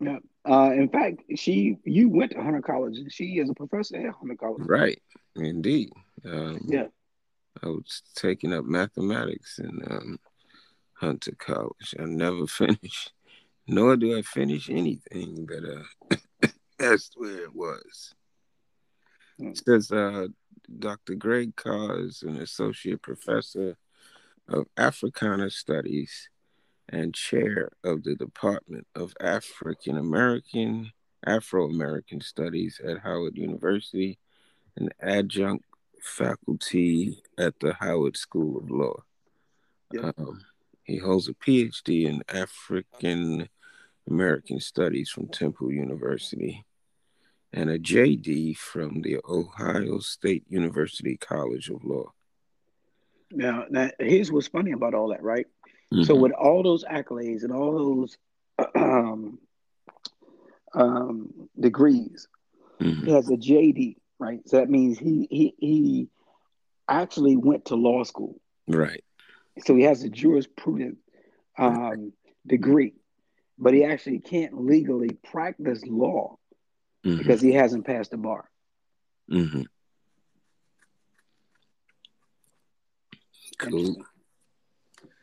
[0.00, 0.18] Yeah.
[0.48, 4.14] Uh, in fact, she you went to Hunter College and she is a professor at
[4.14, 4.66] Hunter College.
[4.66, 5.02] Right.
[5.36, 5.92] Indeed.
[6.24, 6.86] Um, yeah.
[7.62, 10.18] I was taking up mathematics in um,
[10.94, 11.94] Hunter College.
[11.98, 13.12] I never finished,
[13.66, 16.48] nor do I finish anything, but uh,
[16.78, 18.14] that's where it was.
[19.38, 19.48] Hmm.
[19.48, 20.28] It says uh,
[20.78, 21.14] Dr.
[21.14, 23.76] Greg Carr is an associate professor
[24.48, 26.30] of Africana Studies
[26.88, 30.90] and chair of the Department of African American
[31.26, 34.18] Afro American Studies at Howard University,
[34.76, 35.64] an adjunct
[36.00, 39.02] faculty at the Howard School of Law.
[40.02, 40.44] Um,
[40.84, 43.48] he holds a PhD in African
[44.08, 46.64] American Studies from Temple University
[47.52, 52.12] and a JD from the Ohio State University College of Law.
[53.30, 55.46] Now, now here's what's funny about all that, right?
[55.92, 56.04] Mm-hmm.
[56.04, 58.18] So, with all those accolades and all those
[58.74, 59.38] um,
[60.74, 62.28] um, degrees,
[62.80, 63.06] mm-hmm.
[63.06, 64.40] he has a JD right?
[64.46, 66.08] So that means he he he
[66.88, 69.04] actually went to law school, right?
[69.64, 70.98] So he has a jurisprudence
[71.56, 72.12] um,
[72.46, 72.94] degree,
[73.58, 76.38] but he actually can't legally practice law
[77.04, 77.18] mm-hmm.
[77.18, 78.48] because he hasn't passed the bar.
[83.58, 83.96] Cool.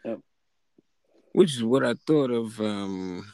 [0.03, 0.19] Yep.
[1.31, 3.25] Which is what I thought of um,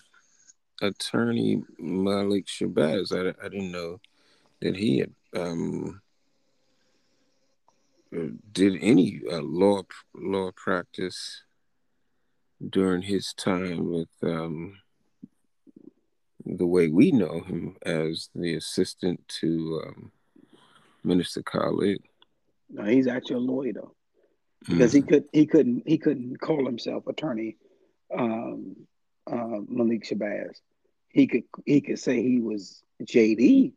[0.82, 3.12] attorney Malik Shabazz.
[3.12, 4.00] I, I didn't know
[4.62, 6.02] that he had um,
[8.52, 9.84] did any uh, law
[10.14, 11.44] law practice
[12.70, 14.78] during his time with um,
[16.46, 20.12] the way we know him as the assistant to um,
[21.04, 22.02] Minister Khalid.
[22.70, 23.96] No, he's actually a lawyer though,
[24.68, 24.96] because mm.
[24.96, 27.58] he could he couldn't he couldn't call himself attorney
[28.16, 28.76] um,
[29.32, 30.60] uh, Malik Shabazz.
[31.10, 33.74] He could he could say he was JD,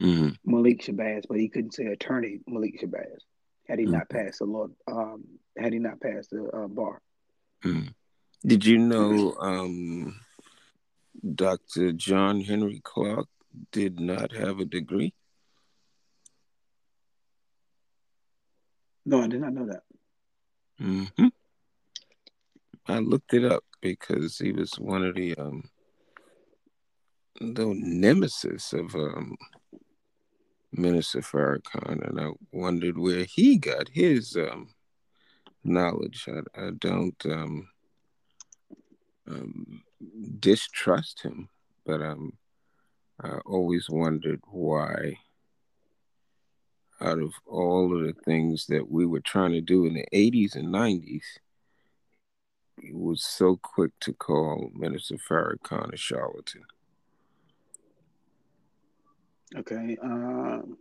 [0.00, 0.28] mm-hmm.
[0.44, 3.20] Malik Shabazz, but he couldn't say attorney Malik Shabazz
[3.66, 3.94] had he mm-hmm.
[3.94, 4.68] not passed the law.
[4.86, 5.24] Um,
[5.56, 7.00] had he not passed the uh, bar.
[7.64, 7.88] Mm-hmm.
[8.44, 10.20] Did you know um,
[11.34, 11.92] Dr.
[11.92, 13.28] John Henrik Clarke
[13.70, 15.14] did not have a degree?
[19.04, 19.82] No, I did not know that.
[20.80, 21.28] Mm-hmm.
[22.86, 25.64] I looked it up because he was one of the um,
[27.40, 29.36] the nemesis of um,
[30.72, 34.74] Minister Farrakhan, and I wondered where he got his um,
[35.64, 36.28] knowledge.
[36.28, 37.68] I, I don't um,
[39.28, 39.82] um,
[40.38, 41.48] distrust him,
[41.84, 42.32] but um,
[43.22, 45.18] I always wondered why,
[47.02, 50.54] out of all of the things that we were trying to do in the 80s
[50.54, 51.24] and 90s,
[52.92, 56.62] was so quick to call Minister Farrakhan a charlatan?
[59.56, 60.78] Okay, um,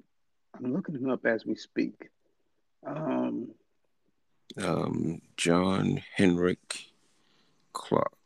[0.56, 2.10] I'm looking him up as we speak.
[2.86, 3.50] Um,
[4.58, 6.86] um, John Henrik
[7.74, 8.21] Clarke.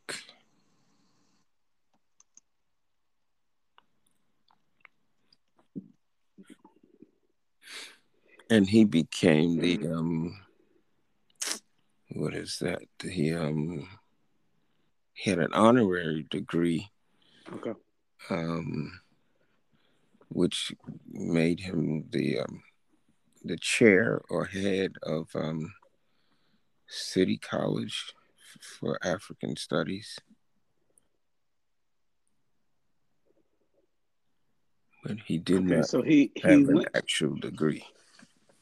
[8.49, 10.39] And he became the um
[12.10, 12.81] what is that?
[13.01, 13.88] He um
[15.13, 16.89] he had an honorary degree.
[17.53, 17.73] Okay.
[18.29, 18.99] Um
[20.29, 20.73] which
[21.12, 22.63] made him the um
[23.43, 25.73] the chair or head of um
[26.88, 28.13] City College
[28.79, 30.19] for African Studies.
[35.03, 36.88] But he did Okay, not so he have he an went.
[36.95, 37.86] actual degree.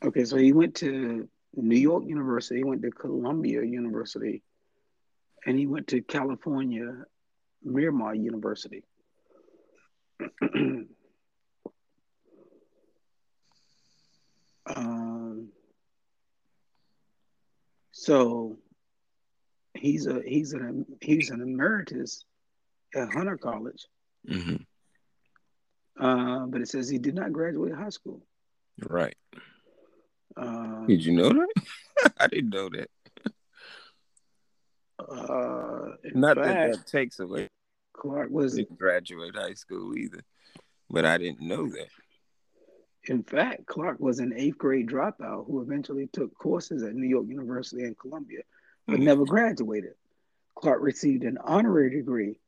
[0.04, 2.58] Okay, so he went to New York University.
[2.58, 4.44] He went to Columbia University,
[5.46, 7.06] and he went to California
[7.63, 8.84] Miramar University.
[14.76, 15.50] um,
[17.92, 18.58] so
[19.74, 22.26] he's a he's an he's an emeritus
[22.96, 23.88] at Hunter College,
[24.28, 24.56] hmm
[26.00, 28.26] uh, but it says he did not graduate high school.
[28.82, 29.16] Right.
[30.38, 32.13] Um, Did you know that?
[32.19, 32.89] I didn't know that.
[35.00, 37.50] uh, Not fact, that that takes away
[37.93, 40.22] Clarke was didn't graduate high school either,
[40.89, 41.88] but I didn't know that.
[43.06, 47.28] In fact, Clarke was an eighth grade dropout who eventually took courses at New York
[47.28, 48.43] University and Columbia,
[48.88, 49.06] but Hmm.
[49.06, 49.96] never graduated.
[50.56, 52.39] Clarke received an honorary degree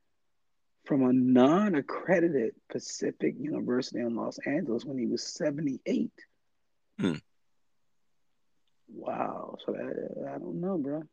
[0.85, 6.11] from a non accredited Pacific University in Los Angeles when he was 78.
[6.99, 7.15] Hmm.
[8.93, 9.57] Wow.
[9.65, 11.03] So that, I don't know, bro.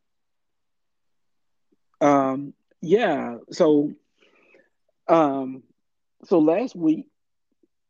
[2.01, 3.37] Um, yeah.
[3.51, 3.93] So,
[5.09, 5.63] um,
[6.25, 7.07] so last week,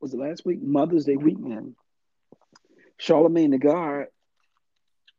[0.00, 0.62] was it last week?
[0.62, 1.76] Mother's Day weekend.
[2.98, 4.06] Charlemagne the God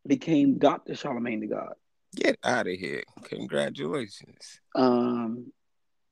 [0.06, 0.96] became Dr.
[0.96, 1.74] Charlemagne the God.
[2.16, 3.04] Get out of here!
[3.24, 4.60] Congratulations.
[4.76, 5.52] Um,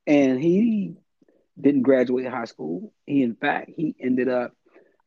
[0.07, 0.95] and he
[1.59, 2.93] didn't graduate high school.
[3.05, 4.53] He, in fact, he ended up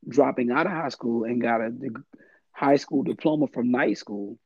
[0.09, 2.03] dropping out of high school and got a deg-
[2.55, 4.39] high school diploma from night school.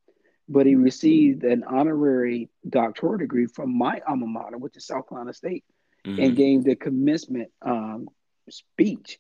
[0.49, 5.35] But he received an honorary doctoral degree from my alma mater, which is South Carolina
[5.35, 5.65] State,
[6.07, 6.25] Mhm.
[6.25, 8.09] and gave the commencement um,
[8.49, 9.19] speech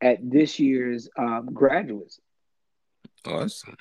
[0.00, 2.20] at this year's um, graduates.
[3.24, 3.76] Awesome.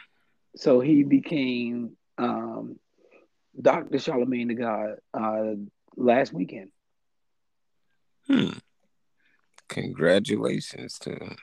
[0.56, 2.80] So he became um,
[3.62, 4.00] Dr.
[4.00, 5.56] Charlemagne the God uh,
[5.98, 6.72] last weekend.
[8.28, 8.58] Hmm.
[9.68, 11.36] Congratulations to him.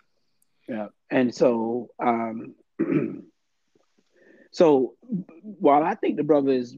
[0.69, 0.87] Yeah.
[1.11, 2.55] And so, um,
[4.51, 4.95] so
[5.43, 6.75] while I think the brother is,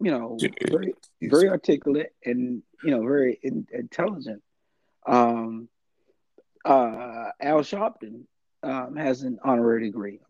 [0.00, 4.42] you know, very, very articulate and, you know, very in, intelligent,
[5.06, 5.68] um,
[6.64, 8.22] uh, Al Sharpton
[8.62, 10.20] um, has an honorary degree.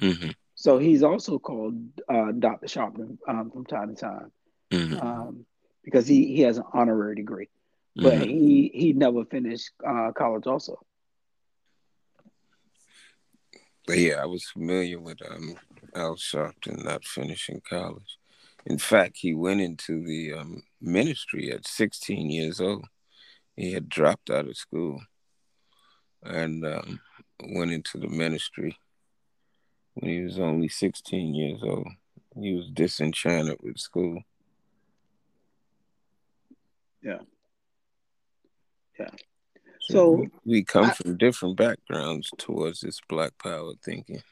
[0.00, 1.76] hmm So he's also called
[2.08, 2.66] uh, Dr.
[2.66, 4.32] Sharpton um, from time to time
[4.70, 5.46] hmm um,
[5.84, 7.48] because he, he has an honorary degree.
[8.00, 8.26] But Mhm.
[8.28, 10.78] he, he never finished uh, college also.
[13.86, 15.56] But yeah, I was familiar with um,
[15.94, 18.18] Al Sharpton not finishing college.
[18.64, 22.86] In fact, he went into the um, ministry at 16 years old.
[23.56, 25.00] He had dropped out of school
[26.22, 27.00] and um,
[27.42, 28.78] went into the ministry
[29.94, 31.88] when he was only 16 years old.
[32.40, 34.22] He was disenchanted with school.
[37.02, 37.18] Yeah.
[38.98, 39.10] Yeah.
[39.82, 44.22] So, So, we, we come I- from different backgrounds towards this Black Power thinking.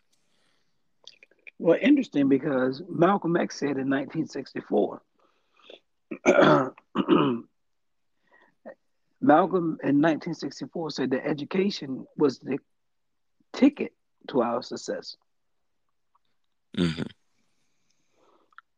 [1.58, 5.02] Well, interesting because Malcolm X said in 1964.
[9.20, 12.58] Malcolm in 1964 said that education was the
[13.52, 13.92] ticket
[14.28, 15.16] to our success,
[16.76, 17.02] hmm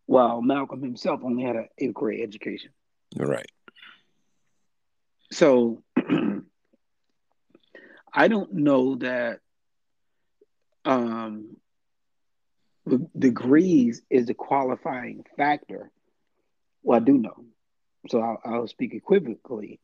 [0.07, 2.71] while Malcolm himself only had an eighth grade education.
[3.17, 3.51] Right.
[5.31, 5.83] So
[8.13, 9.41] I don't know that
[10.85, 11.57] um,
[13.19, 15.91] degrees is a qualifying factor.
[16.83, 17.45] Well, I do know.
[18.09, 19.81] So I'll, I'll speak equivocally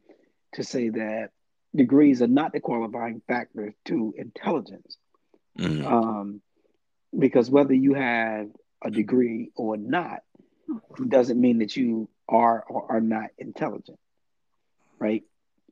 [0.54, 1.30] to say that
[1.74, 4.96] degrees are not the qualifying factor to intelligence.
[5.56, 6.42] hmm Um,
[7.16, 8.48] because whether you have
[8.82, 10.20] a degree or not
[11.08, 13.98] doesn't mean that you are or are not intelligent,
[14.98, 15.24] right?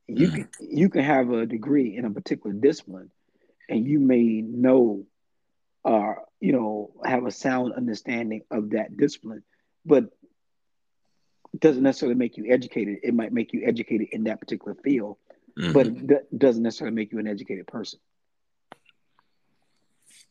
[0.09, 3.11] You can you can have a degree in a particular discipline,
[3.69, 5.05] and you may know,
[5.85, 9.43] uh, you know, have a sound understanding of that discipline,
[9.85, 10.05] but
[11.55, 12.99] it doesn't necessarily make you educated.
[13.03, 15.17] It might make you educated in that particular field,
[15.59, 15.73] Mhm.
[15.73, 17.99] but it do- doesn't necessarily make you an educated person.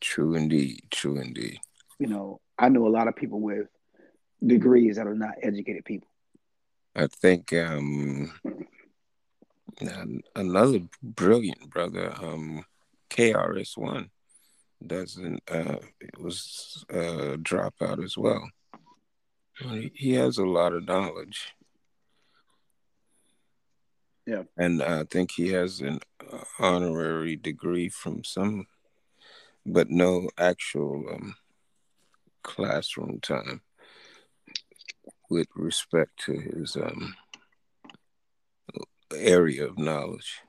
[0.00, 1.58] true indeed, true indeed.
[1.98, 3.66] You know, I know a lot of people with
[4.44, 6.08] degrees that are not educated people.
[6.94, 8.30] I think um,
[9.80, 12.64] an- another brilliant brother, um,
[13.10, 14.10] KRS One,
[14.86, 15.42] doesn't.
[15.50, 18.50] Uh, it was a dropout as well.
[19.58, 21.52] He- He has a lot of knowledge.
[24.26, 24.42] Yeah.
[24.56, 26.00] and I think he has an
[26.32, 28.66] uh, honorary degree from some,
[29.64, 31.36] but no actual um,
[32.42, 33.60] classroom time
[35.30, 37.14] with respect to his um,
[39.14, 40.40] area of knowledge.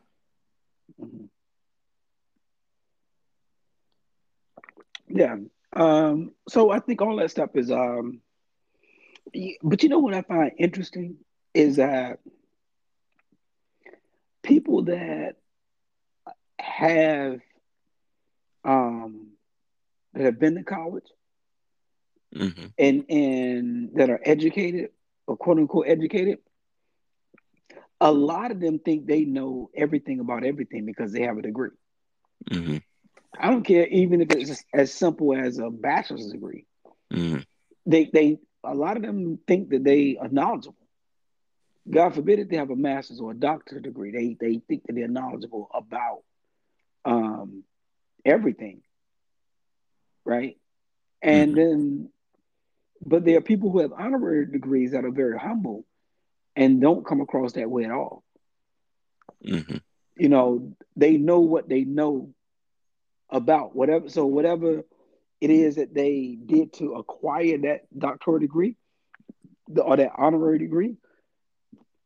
[5.07, 5.37] Yeah.
[5.73, 8.21] Um, so I think all that stuff is um
[9.61, 11.17] but you know what I find interesting
[11.53, 12.19] is that
[14.43, 15.35] people that
[16.59, 17.39] have
[18.63, 19.31] um
[20.13, 21.05] that have been to college
[22.35, 24.89] hmm and and that are educated
[25.27, 26.39] or quote unquote educated,
[28.01, 31.69] a lot of them think they know everything about everything because they have a degree.
[32.51, 32.77] hmm
[33.39, 36.65] I don't care even if it's as simple as a bachelor's degree.
[37.11, 37.39] hmm
[37.85, 40.87] They they a lot of them think that they are knowledgeable.
[41.89, 44.93] God forbid if they have a master's or a doctorate degree, they they think that
[44.93, 46.23] they're knowledgeable about
[47.05, 47.63] um
[48.25, 48.81] everything.
[50.25, 50.57] Right?
[51.21, 52.09] And then
[53.05, 55.85] but there are people who have honorary degrees that are very humble
[56.57, 58.23] and don't come across that way at all.
[59.45, 59.77] hmm
[60.17, 62.33] you know they know what they know
[63.29, 64.83] about whatever so whatever
[65.39, 68.75] it is that they did to acquire that doctoral degree
[69.67, 70.95] the, or that honorary degree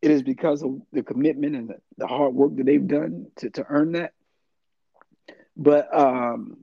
[0.02, 3.52] it is because of the commitment and the, the hard work that they've done to,
[3.52, 4.14] to earn that.
[5.56, 6.58] But um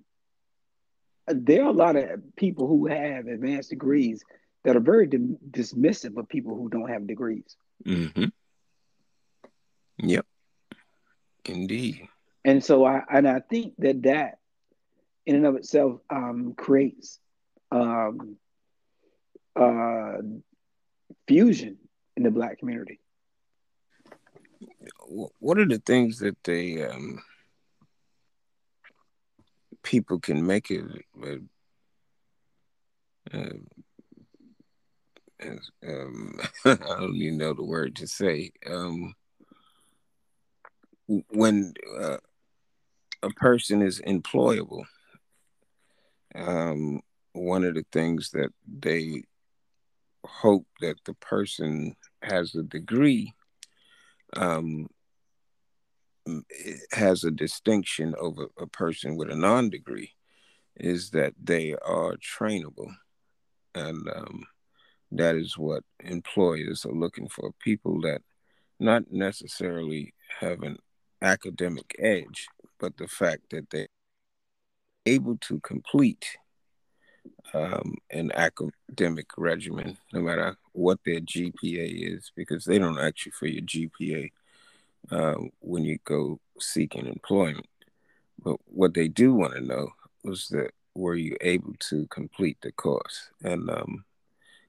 [1.28, 4.24] there are a lot of people who have advanced degrees
[4.64, 8.24] that are very dim- dismissive of people who don't have degrees hmm
[10.00, 10.26] Yep.
[11.44, 12.08] Indeed.
[12.44, 14.38] and so I and I think that that
[15.26, 17.18] in and of itself um, creates
[17.70, 18.36] um,
[19.56, 20.18] uh,
[21.26, 21.78] fusion
[22.16, 23.00] in the black community.
[25.40, 27.22] What are the things that they um,
[29.82, 30.84] people can make it?
[31.22, 31.36] Uh,
[33.36, 33.77] uh, as,
[35.86, 38.52] um, I don't even know the word to say.
[38.68, 39.14] Um,
[41.06, 42.18] when uh,
[43.22, 44.84] a person is employable,
[46.34, 47.00] um,
[47.32, 49.22] one of the things that they
[50.24, 53.32] hope that the person has a degree
[54.36, 54.88] um,
[56.92, 60.12] has a distinction over a person with a non-degree
[60.76, 62.92] is that they are trainable
[63.74, 64.44] and um,
[65.12, 67.52] that is what employers are looking for.
[67.60, 68.22] People that
[68.78, 70.78] not necessarily have an
[71.20, 72.46] academic edge
[72.78, 73.88] but the fact that they're
[75.04, 76.36] able to complete
[77.54, 83.32] um, an academic regimen no matter what their gpa is because they don't ask you
[83.32, 84.30] for your gpa
[85.10, 87.68] uh, when you go seeking employment.
[88.42, 89.90] But what they do want to know
[90.24, 93.30] was that were you able to complete the course?
[93.42, 94.04] And um,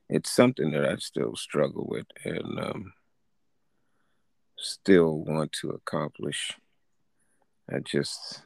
[0.09, 2.93] it's something that i still struggle with and um,
[4.59, 6.57] still want to accomplish.
[7.71, 8.41] I just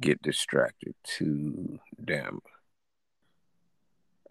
[0.00, 2.40] get distracted too damn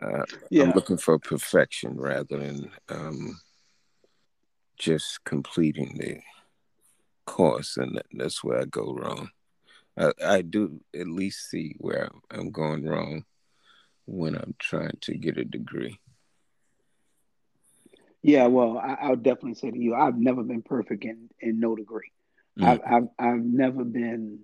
[0.01, 0.23] uh,
[0.59, 3.39] i'm looking for perfection rather than um,
[4.77, 6.19] just completing the
[7.25, 9.29] course and that, that's where i go wrong.
[9.97, 13.23] I, I do at least see where i'm going wrong
[14.05, 15.99] when i'm trying to get a degree
[18.21, 18.47] yeah.
[18.47, 22.11] Well, I, I'll definitely say to you, I've never been perfect in in no degree.
[22.59, 24.39] Mm, I've I've I've never been.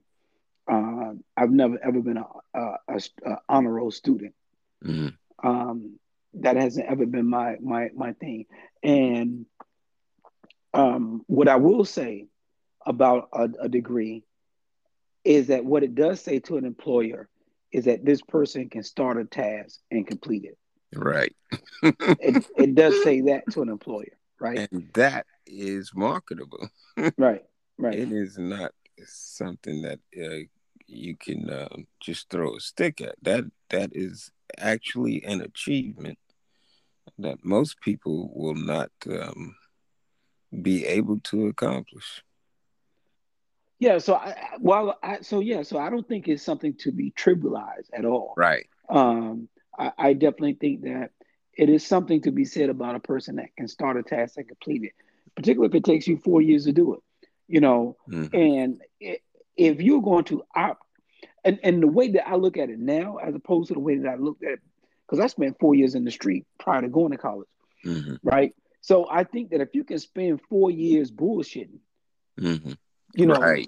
[0.69, 4.33] Uh, I've never ever been a, a, a, a honor roll student.
[4.83, 5.99] mm, Um,
[6.35, 8.45] that hasn't ever been my my my thing.
[8.83, 9.45] And
[10.73, 12.27] um, what I will say
[12.85, 14.23] about a, a degree
[15.23, 17.29] is that what it does say to an employer
[17.71, 20.57] is that this person can start a task and complete it.
[20.95, 21.35] Right
[21.83, 24.67] It it does say that to an employer, right?
[24.71, 26.69] and that is marketable
[27.17, 27.43] Right,
[27.77, 27.93] right.
[27.93, 28.71] it is not
[29.05, 30.45] something that uh,
[30.87, 36.17] you can um, just throw a stick at that that is actually an achievement
[37.19, 39.55] that most people will not um,
[40.61, 42.23] be able to accomplish.
[43.79, 47.11] Yeah, so I well, I, so yeah, so I don't think it's something to be
[47.11, 48.33] trivialized at all.
[48.35, 48.65] Right.
[48.89, 51.11] Um, I, I definitely think that
[51.57, 54.47] it is something to be said about a person that can start a task and
[54.47, 54.93] complete it,
[55.35, 56.99] particularly if it takes you four years to do it.
[57.47, 58.33] You know, Mhm.
[58.33, 59.21] and it,
[59.57, 60.83] if you're going to opt,
[61.43, 63.97] and and the way that I look at it now, as opposed to the way
[63.97, 64.59] that I looked at it,
[65.05, 67.47] because I spent four years in the street prior to going to college,
[67.83, 68.53] hmm right?
[68.81, 71.79] So I think that if you can spend four years bullshitting,
[72.37, 72.73] hmm
[73.15, 73.67] you know, Right.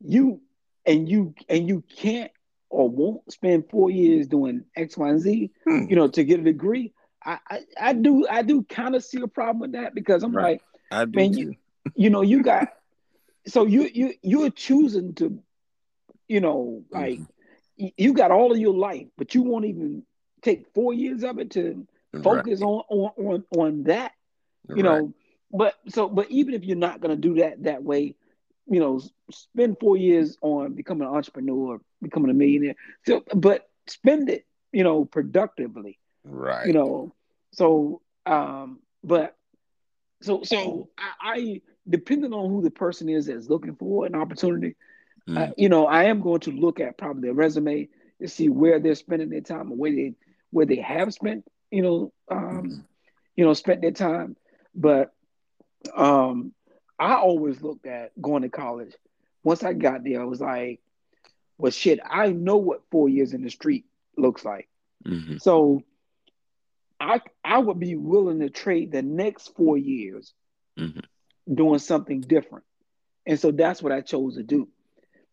[0.00, 0.40] you
[0.86, 2.30] and you and you can't
[2.70, 5.86] or won't spend four years doing X, Y, and Z, Hmm.
[5.86, 6.92] you know, to get a degree.
[7.24, 10.36] I I, I do I do kind of see a problem with that because I'm
[10.36, 10.38] Right.
[10.38, 11.54] like, I do man, you
[11.94, 12.68] you know, you got
[13.46, 15.38] so you you you're choosing to,
[16.28, 17.22] you know, like
[17.78, 20.02] y- you got all of your life, but you won't even
[20.42, 22.22] take four years of it to Right.
[22.22, 24.12] focus on on on, on that
[24.74, 24.84] you Right.
[24.84, 25.12] know
[25.52, 28.14] but so but even if you're not going to do that that way
[28.70, 29.00] you know
[29.30, 34.84] spend four years on becoming an entrepreneur becoming a millionaire so but spend it you
[34.84, 36.70] know productively Right.
[36.70, 37.14] you know
[37.52, 39.36] so um but
[40.22, 44.76] so so I, I depending on who the person is that's looking for an opportunity
[45.28, 45.36] Mm.
[45.36, 47.88] uh, you know i am going to look at probably their resume
[48.20, 50.14] to see where they're spending their time or where they
[50.50, 52.86] where they have spent you know um Mhm.
[53.36, 54.36] you know spent their time
[54.74, 55.12] but
[55.96, 56.52] um
[57.00, 58.94] i always looked at going to college
[59.42, 60.80] once i got there i was like
[61.58, 63.86] well shit i know what four years in the street
[64.16, 64.68] looks like
[65.06, 65.40] Mhm.
[65.40, 65.82] so
[67.00, 70.34] i i would be willing to trade the next four years
[70.78, 71.04] Mhm.
[71.52, 72.64] doing something different
[73.26, 74.68] and so that's what i chose to do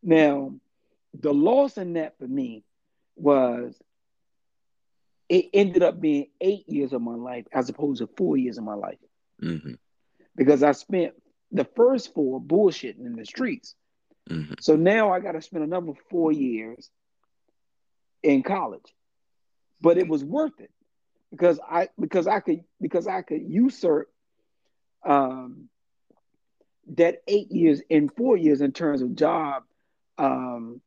[0.01, 0.53] now
[1.19, 2.63] the loss in that for me
[3.15, 3.75] was
[5.29, 8.63] it ended up being eight years of my life as opposed to four years of
[8.63, 8.99] my life
[9.41, 9.77] Mhm.
[10.35, 11.13] because I spent
[11.51, 13.75] the first four bullshitting in the streets.
[14.29, 14.61] Mhm.
[14.61, 16.89] So now I got to spend another four years
[18.23, 18.93] in college,
[19.81, 20.71] but it was worth it
[21.31, 24.09] because I because I could because I could usurp
[25.05, 25.69] um,
[26.95, 29.63] that eight years in four years in terms of job
[30.17, 30.81] um,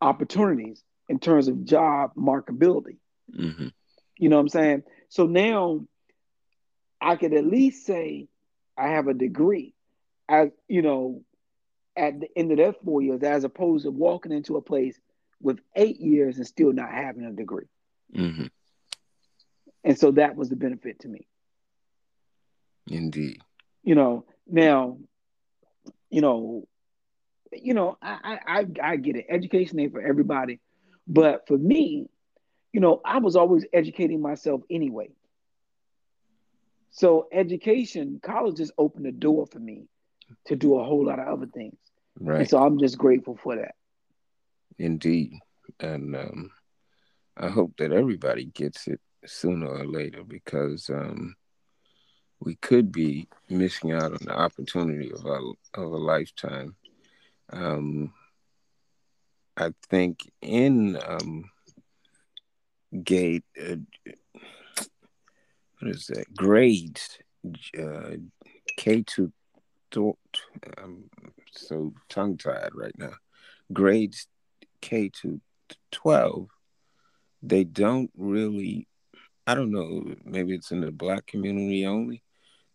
[0.00, 2.98] opportunities, in terms of job markability.
[3.32, 3.72] Mhm.
[4.18, 4.82] You know what I'm saying?
[5.08, 5.86] So now
[7.00, 8.28] I could at least say
[8.76, 9.74] I have a degree,
[10.30, 11.22] as you know,
[11.96, 14.98] at the end of that four years, as opposed to walking into a place
[15.42, 17.68] with eight years and still not having a degree.
[18.14, 18.50] Mhm.
[19.84, 21.26] And so that was the benefit to me.
[22.86, 23.40] Indeed.
[23.82, 24.98] You know, now,
[26.10, 26.66] you know,
[27.52, 29.26] you know, I I I, I get it.
[29.28, 30.60] Education ain't for everybody,
[31.06, 32.08] but for me,
[32.72, 35.10] you know, I was always educating myself anyway.
[36.90, 39.88] So education, college just opened the door for me
[40.46, 41.76] to do a whole lot of other things.
[42.18, 42.48] And Right.
[42.48, 43.74] so I'm just grateful for that.
[44.78, 45.32] Indeed.
[45.78, 46.50] And um,
[47.36, 51.34] I hope that everybody gets it sooner or later because um,
[52.40, 56.74] we could be missing out on the opportunity of a, of a lifetime.
[57.52, 58.12] Um,
[59.56, 61.50] I think in um,
[63.04, 63.76] gate, uh,
[65.78, 66.34] what is that?
[66.34, 67.18] Grades,
[67.78, 68.16] uh,
[68.76, 69.32] K to th-
[69.96, 71.10] I'm
[71.52, 73.12] so tongue tied right now.
[73.72, 74.26] Grades
[74.80, 75.40] K to
[75.92, 76.48] 12,
[77.42, 78.86] they don't really,
[79.46, 82.22] I don't know, maybe it's in the black community only.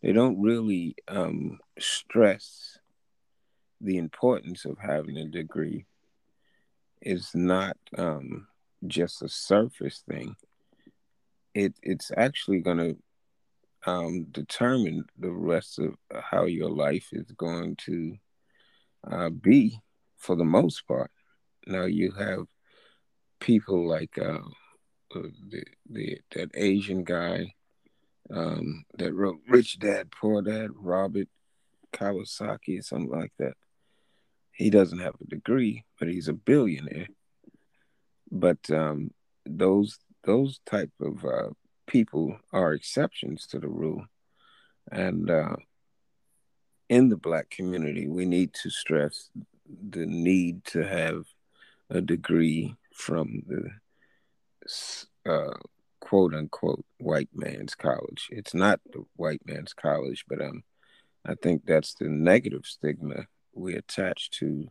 [0.02, 2.78] They don't really um, stress
[3.82, 5.86] the importance of having a degree.
[7.02, 8.48] It's not um,
[8.88, 10.36] just a surface thing.
[11.54, 12.98] It it's actually going to
[13.86, 18.18] um, determine the rest of how your life is going to
[19.10, 19.80] uh, be
[20.18, 21.12] for the most part.
[21.68, 22.46] Now you have
[23.40, 24.40] people like uh,
[25.16, 27.54] uh, the, the that Asian guy
[28.34, 31.28] um, that wrote Rich Dad Poor Dad, Robert
[31.94, 33.54] Kawasaki or something like that.
[34.52, 37.08] He doesn't have a degree, but he's a billionaire.
[38.32, 39.12] But um,
[39.46, 41.50] those those type of uh,
[41.88, 44.06] people are exceptions to the rule,
[44.92, 45.56] and uh,
[46.90, 49.30] in the black community, we need to stress
[49.90, 51.26] the need to have
[51.90, 53.70] a degree from the
[55.26, 55.54] uh,
[56.00, 58.28] quote unquote white man's college.
[58.32, 60.64] It's not the white man's college, but um,
[61.26, 64.68] I think that's the negative stigma we attach to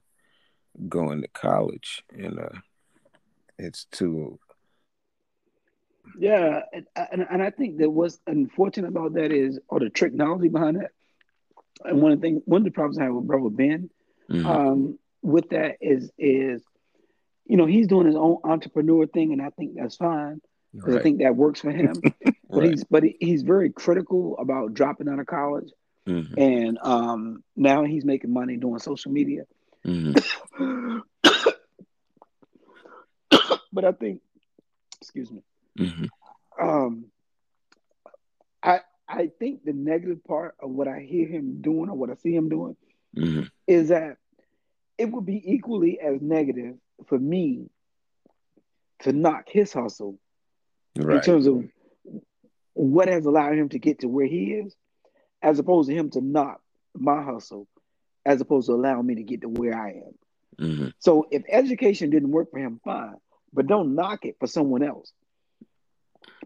[0.89, 2.59] going to college, and uh,
[3.59, 4.39] it's to
[6.19, 10.49] Yeah, and, and, and I think that what's unfortunate about that is, or the technology
[10.49, 10.91] behind that.
[11.85, 13.91] And one of the things, one of the problems I have with brother Ben,
[14.31, 14.47] Mhm.
[14.47, 16.63] um, with that is, is,
[17.47, 20.41] you know, he's doing his own entrepreneur thing, and I think that's fine
[20.73, 22.01] because I think that works for him.
[22.51, 22.71] But Right.
[22.71, 25.71] he's, but he- he's very critical about dropping out of college,
[26.07, 26.39] Mhm.
[26.39, 29.45] and um, now he's making money doing social media.
[29.85, 30.15] Mhm.
[33.73, 34.21] but I think,
[35.01, 35.43] excuse me,
[35.79, 36.09] Mhm.
[36.61, 37.07] um,
[38.63, 42.15] I I think the negative part of what I hear him doing or what I
[42.15, 42.77] see him doing
[43.15, 43.51] Mhm.
[43.67, 44.19] is that
[44.97, 47.69] it would be equally as negative for me
[49.01, 50.19] to knock his hustle
[51.17, 51.69] in terms of
[52.73, 54.75] what has allowed him to get to where he is,
[55.43, 56.63] as opposed to him to knock
[56.95, 57.67] my hustle,
[58.25, 60.19] as opposed to allowing me to get to where I am.
[60.59, 60.95] Mhm.
[60.99, 63.17] So if education didn't work for him, fine,
[63.53, 65.13] but don't knock it for someone else.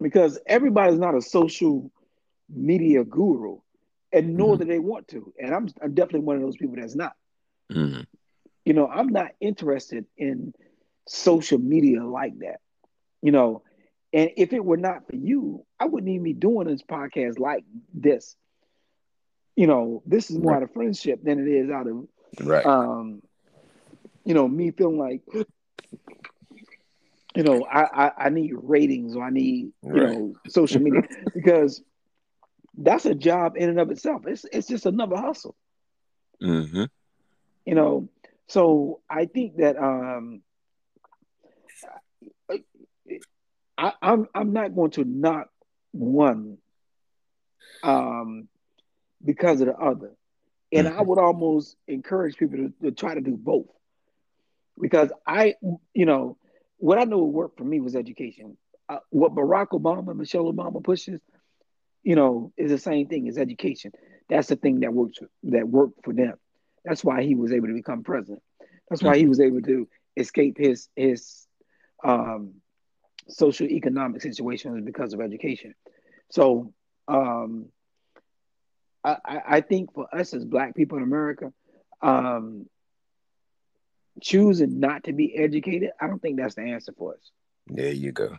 [0.00, 1.90] Because everybody's not a social
[2.48, 3.58] media guru,
[4.12, 4.58] and nor Mhm.
[4.58, 5.32] do they want to.
[5.38, 7.12] And I'm, I'm definitely one of those people that's not.
[7.70, 8.06] Mhm.
[8.64, 10.52] You know, I'm not interested in
[11.06, 12.60] social media like that.
[13.22, 13.62] You know,
[14.12, 17.64] and if it were not for you, I wouldn't even be doing this podcast like
[17.92, 18.36] this.
[19.56, 20.56] You know, this is more Right.
[20.56, 22.06] out of friendship than it is out of
[22.40, 22.68] Right.
[22.68, 23.22] um,
[24.24, 25.22] you know, me feeling like,
[27.38, 30.18] you know, I, I, I need ratings or I need, you Right.
[30.18, 31.02] know, social media
[31.34, 31.82] because
[32.76, 34.22] that's a job in and of itself.
[34.26, 35.56] It's it's just another hustle,
[36.40, 36.88] Mhm.
[37.66, 38.08] you know.
[38.48, 40.42] So I think that um
[43.78, 45.48] I, I'm I'm not going to knock
[45.92, 46.58] one
[47.82, 48.48] um
[49.24, 50.12] because of the other.
[50.72, 51.02] And I Mhm.
[51.02, 53.66] would almost encourage people to, to try to do both.
[54.80, 55.54] Because I,
[55.94, 56.36] you know,
[56.78, 58.56] what I know worked for me was education.
[58.88, 61.20] Uh, what Barack Obama, Michelle Obama pushes,
[62.02, 63.92] you know, is the same thing as education.
[64.28, 66.34] That's the thing that works that worked for them.
[66.84, 68.42] That's why he was able to become president.
[68.88, 69.28] That's why he Mhm.
[69.28, 71.46] was able to escape his his
[72.04, 72.54] um,
[73.28, 75.74] social economic situations because of education.
[76.30, 76.72] So
[77.08, 77.66] um,
[79.04, 81.52] I, I I think for us as Black people in America,
[82.02, 82.66] um,
[84.20, 87.20] choosing not to be educated, I don't think that's the answer for us.
[87.66, 88.36] There you go.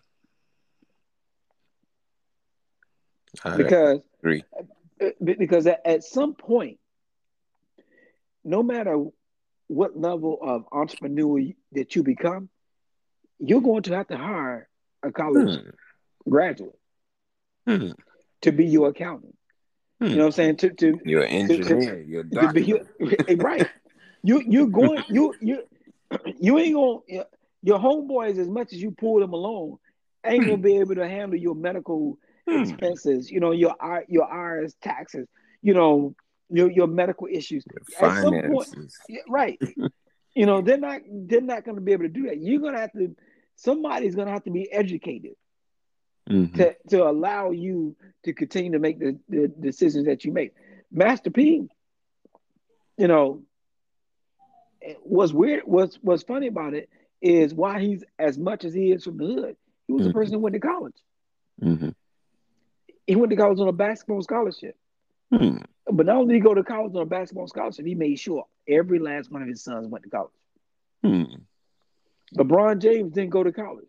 [3.43, 4.43] I Because agree.
[5.23, 6.79] because at, at some point,
[8.43, 9.05] no matter
[9.67, 11.39] what level of entrepreneur
[11.73, 12.49] that you become,
[13.39, 14.67] you're going to have to hire
[15.03, 15.69] a college Hmm.
[16.29, 16.77] graduate
[17.67, 17.91] Hmm.
[18.41, 19.35] to be your accountant.
[20.01, 20.57] You know what I'm saying?
[20.57, 22.01] To to You're an to, to, engineer.
[22.01, 22.59] You're a to be doctor.
[22.61, 22.79] your,
[23.37, 23.69] right.
[24.23, 25.63] You you're going you you
[26.39, 27.25] you ain't gonna
[27.61, 29.77] your homeboys as much as you pull them along
[30.25, 32.17] ain't gonna be able to handle your medical
[32.47, 32.61] Hmm.
[32.61, 33.29] expenses.
[33.29, 33.75] You know your
[34.07, 35.27] your IRS taxes.
[35.61, 36.15] You know
[36.49, 37.63] your your medical issues.
[37.69, 38.69] Your At some point,
[39.27, 39.59] right?
[40.35, 42.37] You know they're not they're not gonna be able to do that.
[42.39, 43.15] You're gonna have to
[43.55, 45.33] somebody's gonna have to be educated
[46.29, 46.53] Mhm.
[46.55, 50.53] to, to allow you to continue to make the, the decisions that you make.
[50.91, 51.67] Master P,
[52.97, 53.41] you know,
[55.03, 56.89] what's weird, what's what's funny about it
[57.21, 59.57] is why he's as much as he is from the hood.
[59.87, 60.13] He was a Mhm.
[60.13, 60.95] person who went to college.
[61.61, 61.93] Mhm.
[63.07, 64.77] He went to college on a basketball scholarship.
[65.31, 65.57] Hmm.
[65.91, 68.45] But not only did he go to college on a basketball scholarship, he made sure
[68.67, 70.31] every last one of his sons went to college.
[71.03, 71.23] Hmm.
[72.37, 73.87] LeBron James didn't go to college,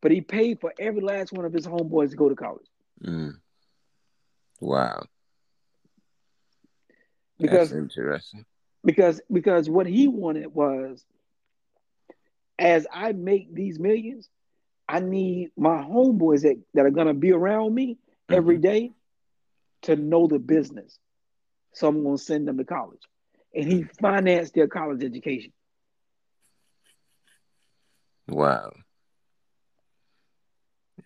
[0.00, 2.66] but he paid for every last one of his homeboys to go to college
[3.02, 3.30] Hmm.
[4.60, 5.06] Wow.
[7.38, 8.44] because That's interesting.
[8.84, 11.04] Because because what he wanted was
[12.58, 14.28] as I make these millions,
[14.88, 18.92] I need my homeboys that, that are gonna be around me every day
[19.82, 20.98] to know the business.
[21.72, 23.02] So I'm gonna send them to college.
[23.54, 25.52] And he financed their college education.
[28.28, 28.72] Wow.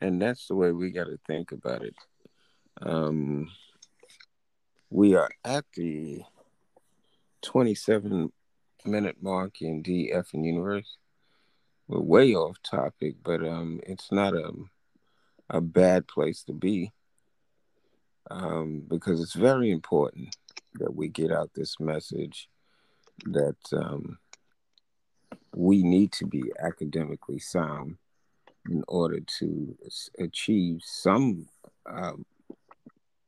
[0.00, 1.94] And that's the way we got to think about it.
[2.82, 3.48] Um,
[4.90, 6.22] we are at the
[7.44, 8.32] 27
[8.84, 10.96] minute mark in DF and Universe.
[11.86, 14.50] We're way off topic, but um, it's not a,
[15.50, 16.92] a bad place to be
[18.30, 20.34] um, because it's very important
[20.74, 22.48] that we get out this message
[23.26, 24.18] that um,
[25.54, 27.96] we need to be academically sound
[28.68, 29.76] in order to
[30.18, 31.46] achieve some
[31.86, 32.24] um,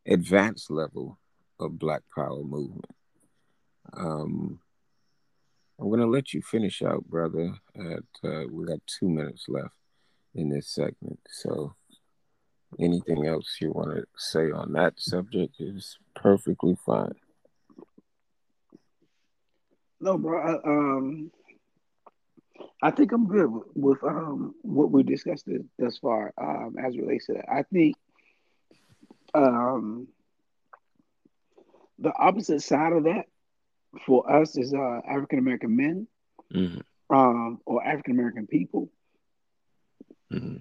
[0.06, 1.18] advanced level
[1.60, 2.95] of Black Power movement.
[3.94, 4.60] Um,
[5.78, 7.54] I'm going to let you finish out, brother.
[7.74, 9.74] At uh, we got two minutes left
[10.34, 11.74] in this segment, so
[12.78, 17.14] anything else you want to say on that subject is perfectly fine.
[20.00, 20.40] No, bro.
[20.40, 21.30] I, um,
[22.82, 27.34] I think I'm good with, um what we discussed thus far um as relates to
[27.34, 27.50] that.
[27.50, 27.96] I think
[29.34, 30.08] um
[31.98, 33.26] the opposite side of that
[34.04, 36.06] for us as uh African American men
[36.54, 37.14] Mm-hmm.
[37.16, 38.90] um or African American people
[40.32, 40.56] Mm-hmm.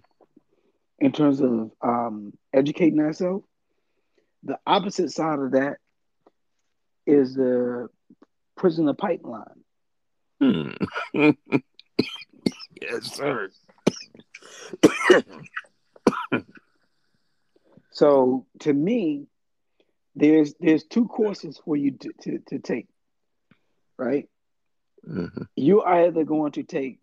[1.00, 3.46] in terms of um educating ourselves.
[4.44, 5.78] The opposite side of that
[7.08, 7.88] is the
[8.56, 9.64] prisoner pipeline.
[10.40, 10.70] Hmm.
[12.82, 13.50] yes, sir.
[17.92, 19.28] So to me,
[20.16, 22.88] there's there's two courses for you to, to, to take,
[23.98, 24.28] right?
[25.08, 25.44] Mm-hmm.
[25.56, 27.00] You're either going to take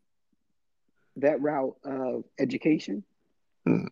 [1.17, 3.05] that route of education,
[3.67, 3.87] Hmm.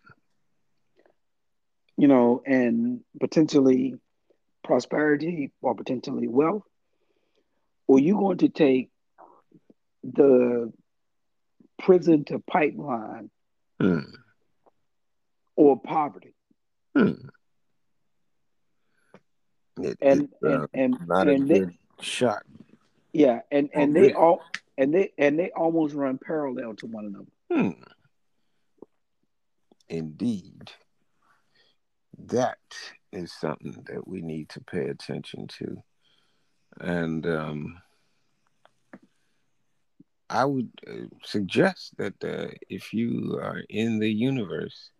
[1.96, 3.94] you know, and potentially
[4.64, 6.64] prosperity or potentially wealth,
[7.86, 8.90] or you're going to take
[10.03, 10.72] the
[11.78, 13.30] prison to pipeline
[13.80, 14.01] Hmm.
[15.57, 16.34] or poverty.
[16.96, 17.12] Hmm.
[19.82, 22.42] It, And it's, uh, and and, not a and they, good shot.
[23.13, 24.15] Yeah, and and Oh, they really?
[24.15, 24.43] all
[24.79, 27.27] and they and they almost run parallel to one another.
[27.51, 27.83] Hmm.
[29.89, 30.71] Indeed.
[32.27, 32.59] That
[33.13, 35.83] is something that we need to pay attention to.
[36.81, 37.83] And um,
[40.29, 44.91] I would uh, suggest that uh, if you are in the universe,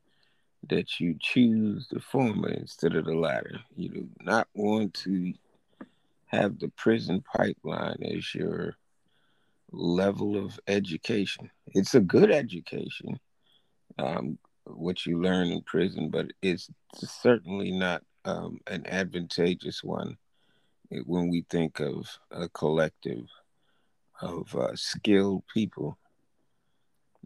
[0.69, 3.61] that you choose the former instead of the latter.
[3.77, 5.33] You do not want to
[6.31, 8.77] have the prison pipeline as your
[9.73, 11.51] level of education.
[11.69, 13.19] It's a good education,
[13.99, 20.17] um, what you learn in prison, but it's certainly not um, an advantageous one
[21.07, 23.27] when we think of a collective
[24.21, 25.99] of uh, skilled people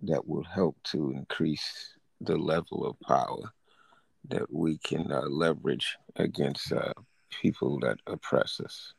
[0.02, 3.52] that will help to increase the level of power
[4.28, 6.92] that we can uh, leverage against uh,
[7.40, 8.94] people that oppress us.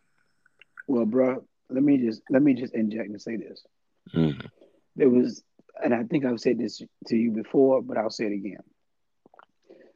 [0.88, 3.66] Well, bro, let me just let me just inject and say this.
[4.14, 4.50] Mhm.
[4.96, 5.44] There was,
[5.84, 8.64] and I think I've said this to you before, but I'll say it again.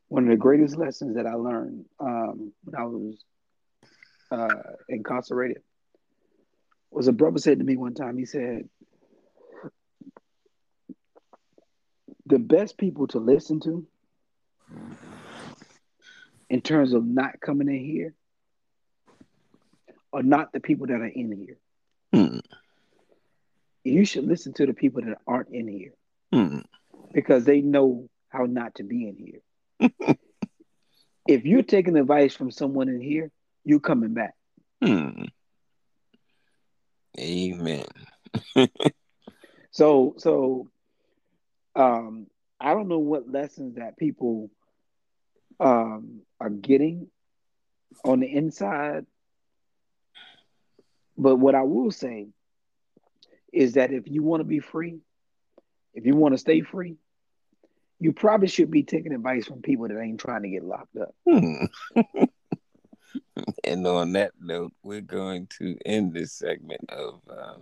[0.08, 3.24] One of the greatest lessons that I learned um, when I was
[4.32, 5.62] uh, incarcerated
[6.92, 8.18] was a brother said to me one time.
[8.18, 8.68] He said,
[12.26, 13.88] "The best people to listen to,
[16.50, 18.16] in terms of not coming in here,
[20.14, 21.58] are not the people that are in here.
[22.14, 22.40] Hmm.
[23.84, 25.94] You should listen to the people that aren't in here."
[26.32, 26.60] Hmm.
[27.12, 30.16] because they know how not to be in here.
[31.28, 33.32] if you're taking advice from someone in here,
[33.64, 34.36] you're coming back.
[34.84, 35.24] Hmm.
[37.20, 37.86] Amen.
[39.72, 40.70] So so
[41.76, 42.28] um
[42.60, 44.50] I don't know what lessons that people
[45.60, 47.08] um are getting
[48.04, 49.06] on the inside.
[51.20, 52.30] But what I will say
[53.52, 55.00] is that if you want to be free,
[55.94, 56.96] if you want to stay free,
[58.00, 61.14] you probably should be taking advice from people that ain't trying to get locked up.
[61.30, 61.66] Hmm.
[63.66, 67.22] and on that note, we're going to end this segment of.
[67.30, 67.56] Uh,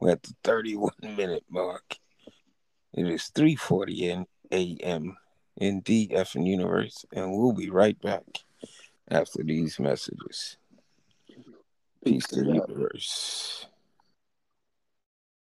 [0.00, 1.96] we're at the 31 minute mark.
[2.92, 5.16] It is 3:40 a.m.
[5.56, 8.24] in DF and Universe, and we'll be right back
[9.08, 10.56] after these messages.
[12.06, 13.66] Peace to the universe.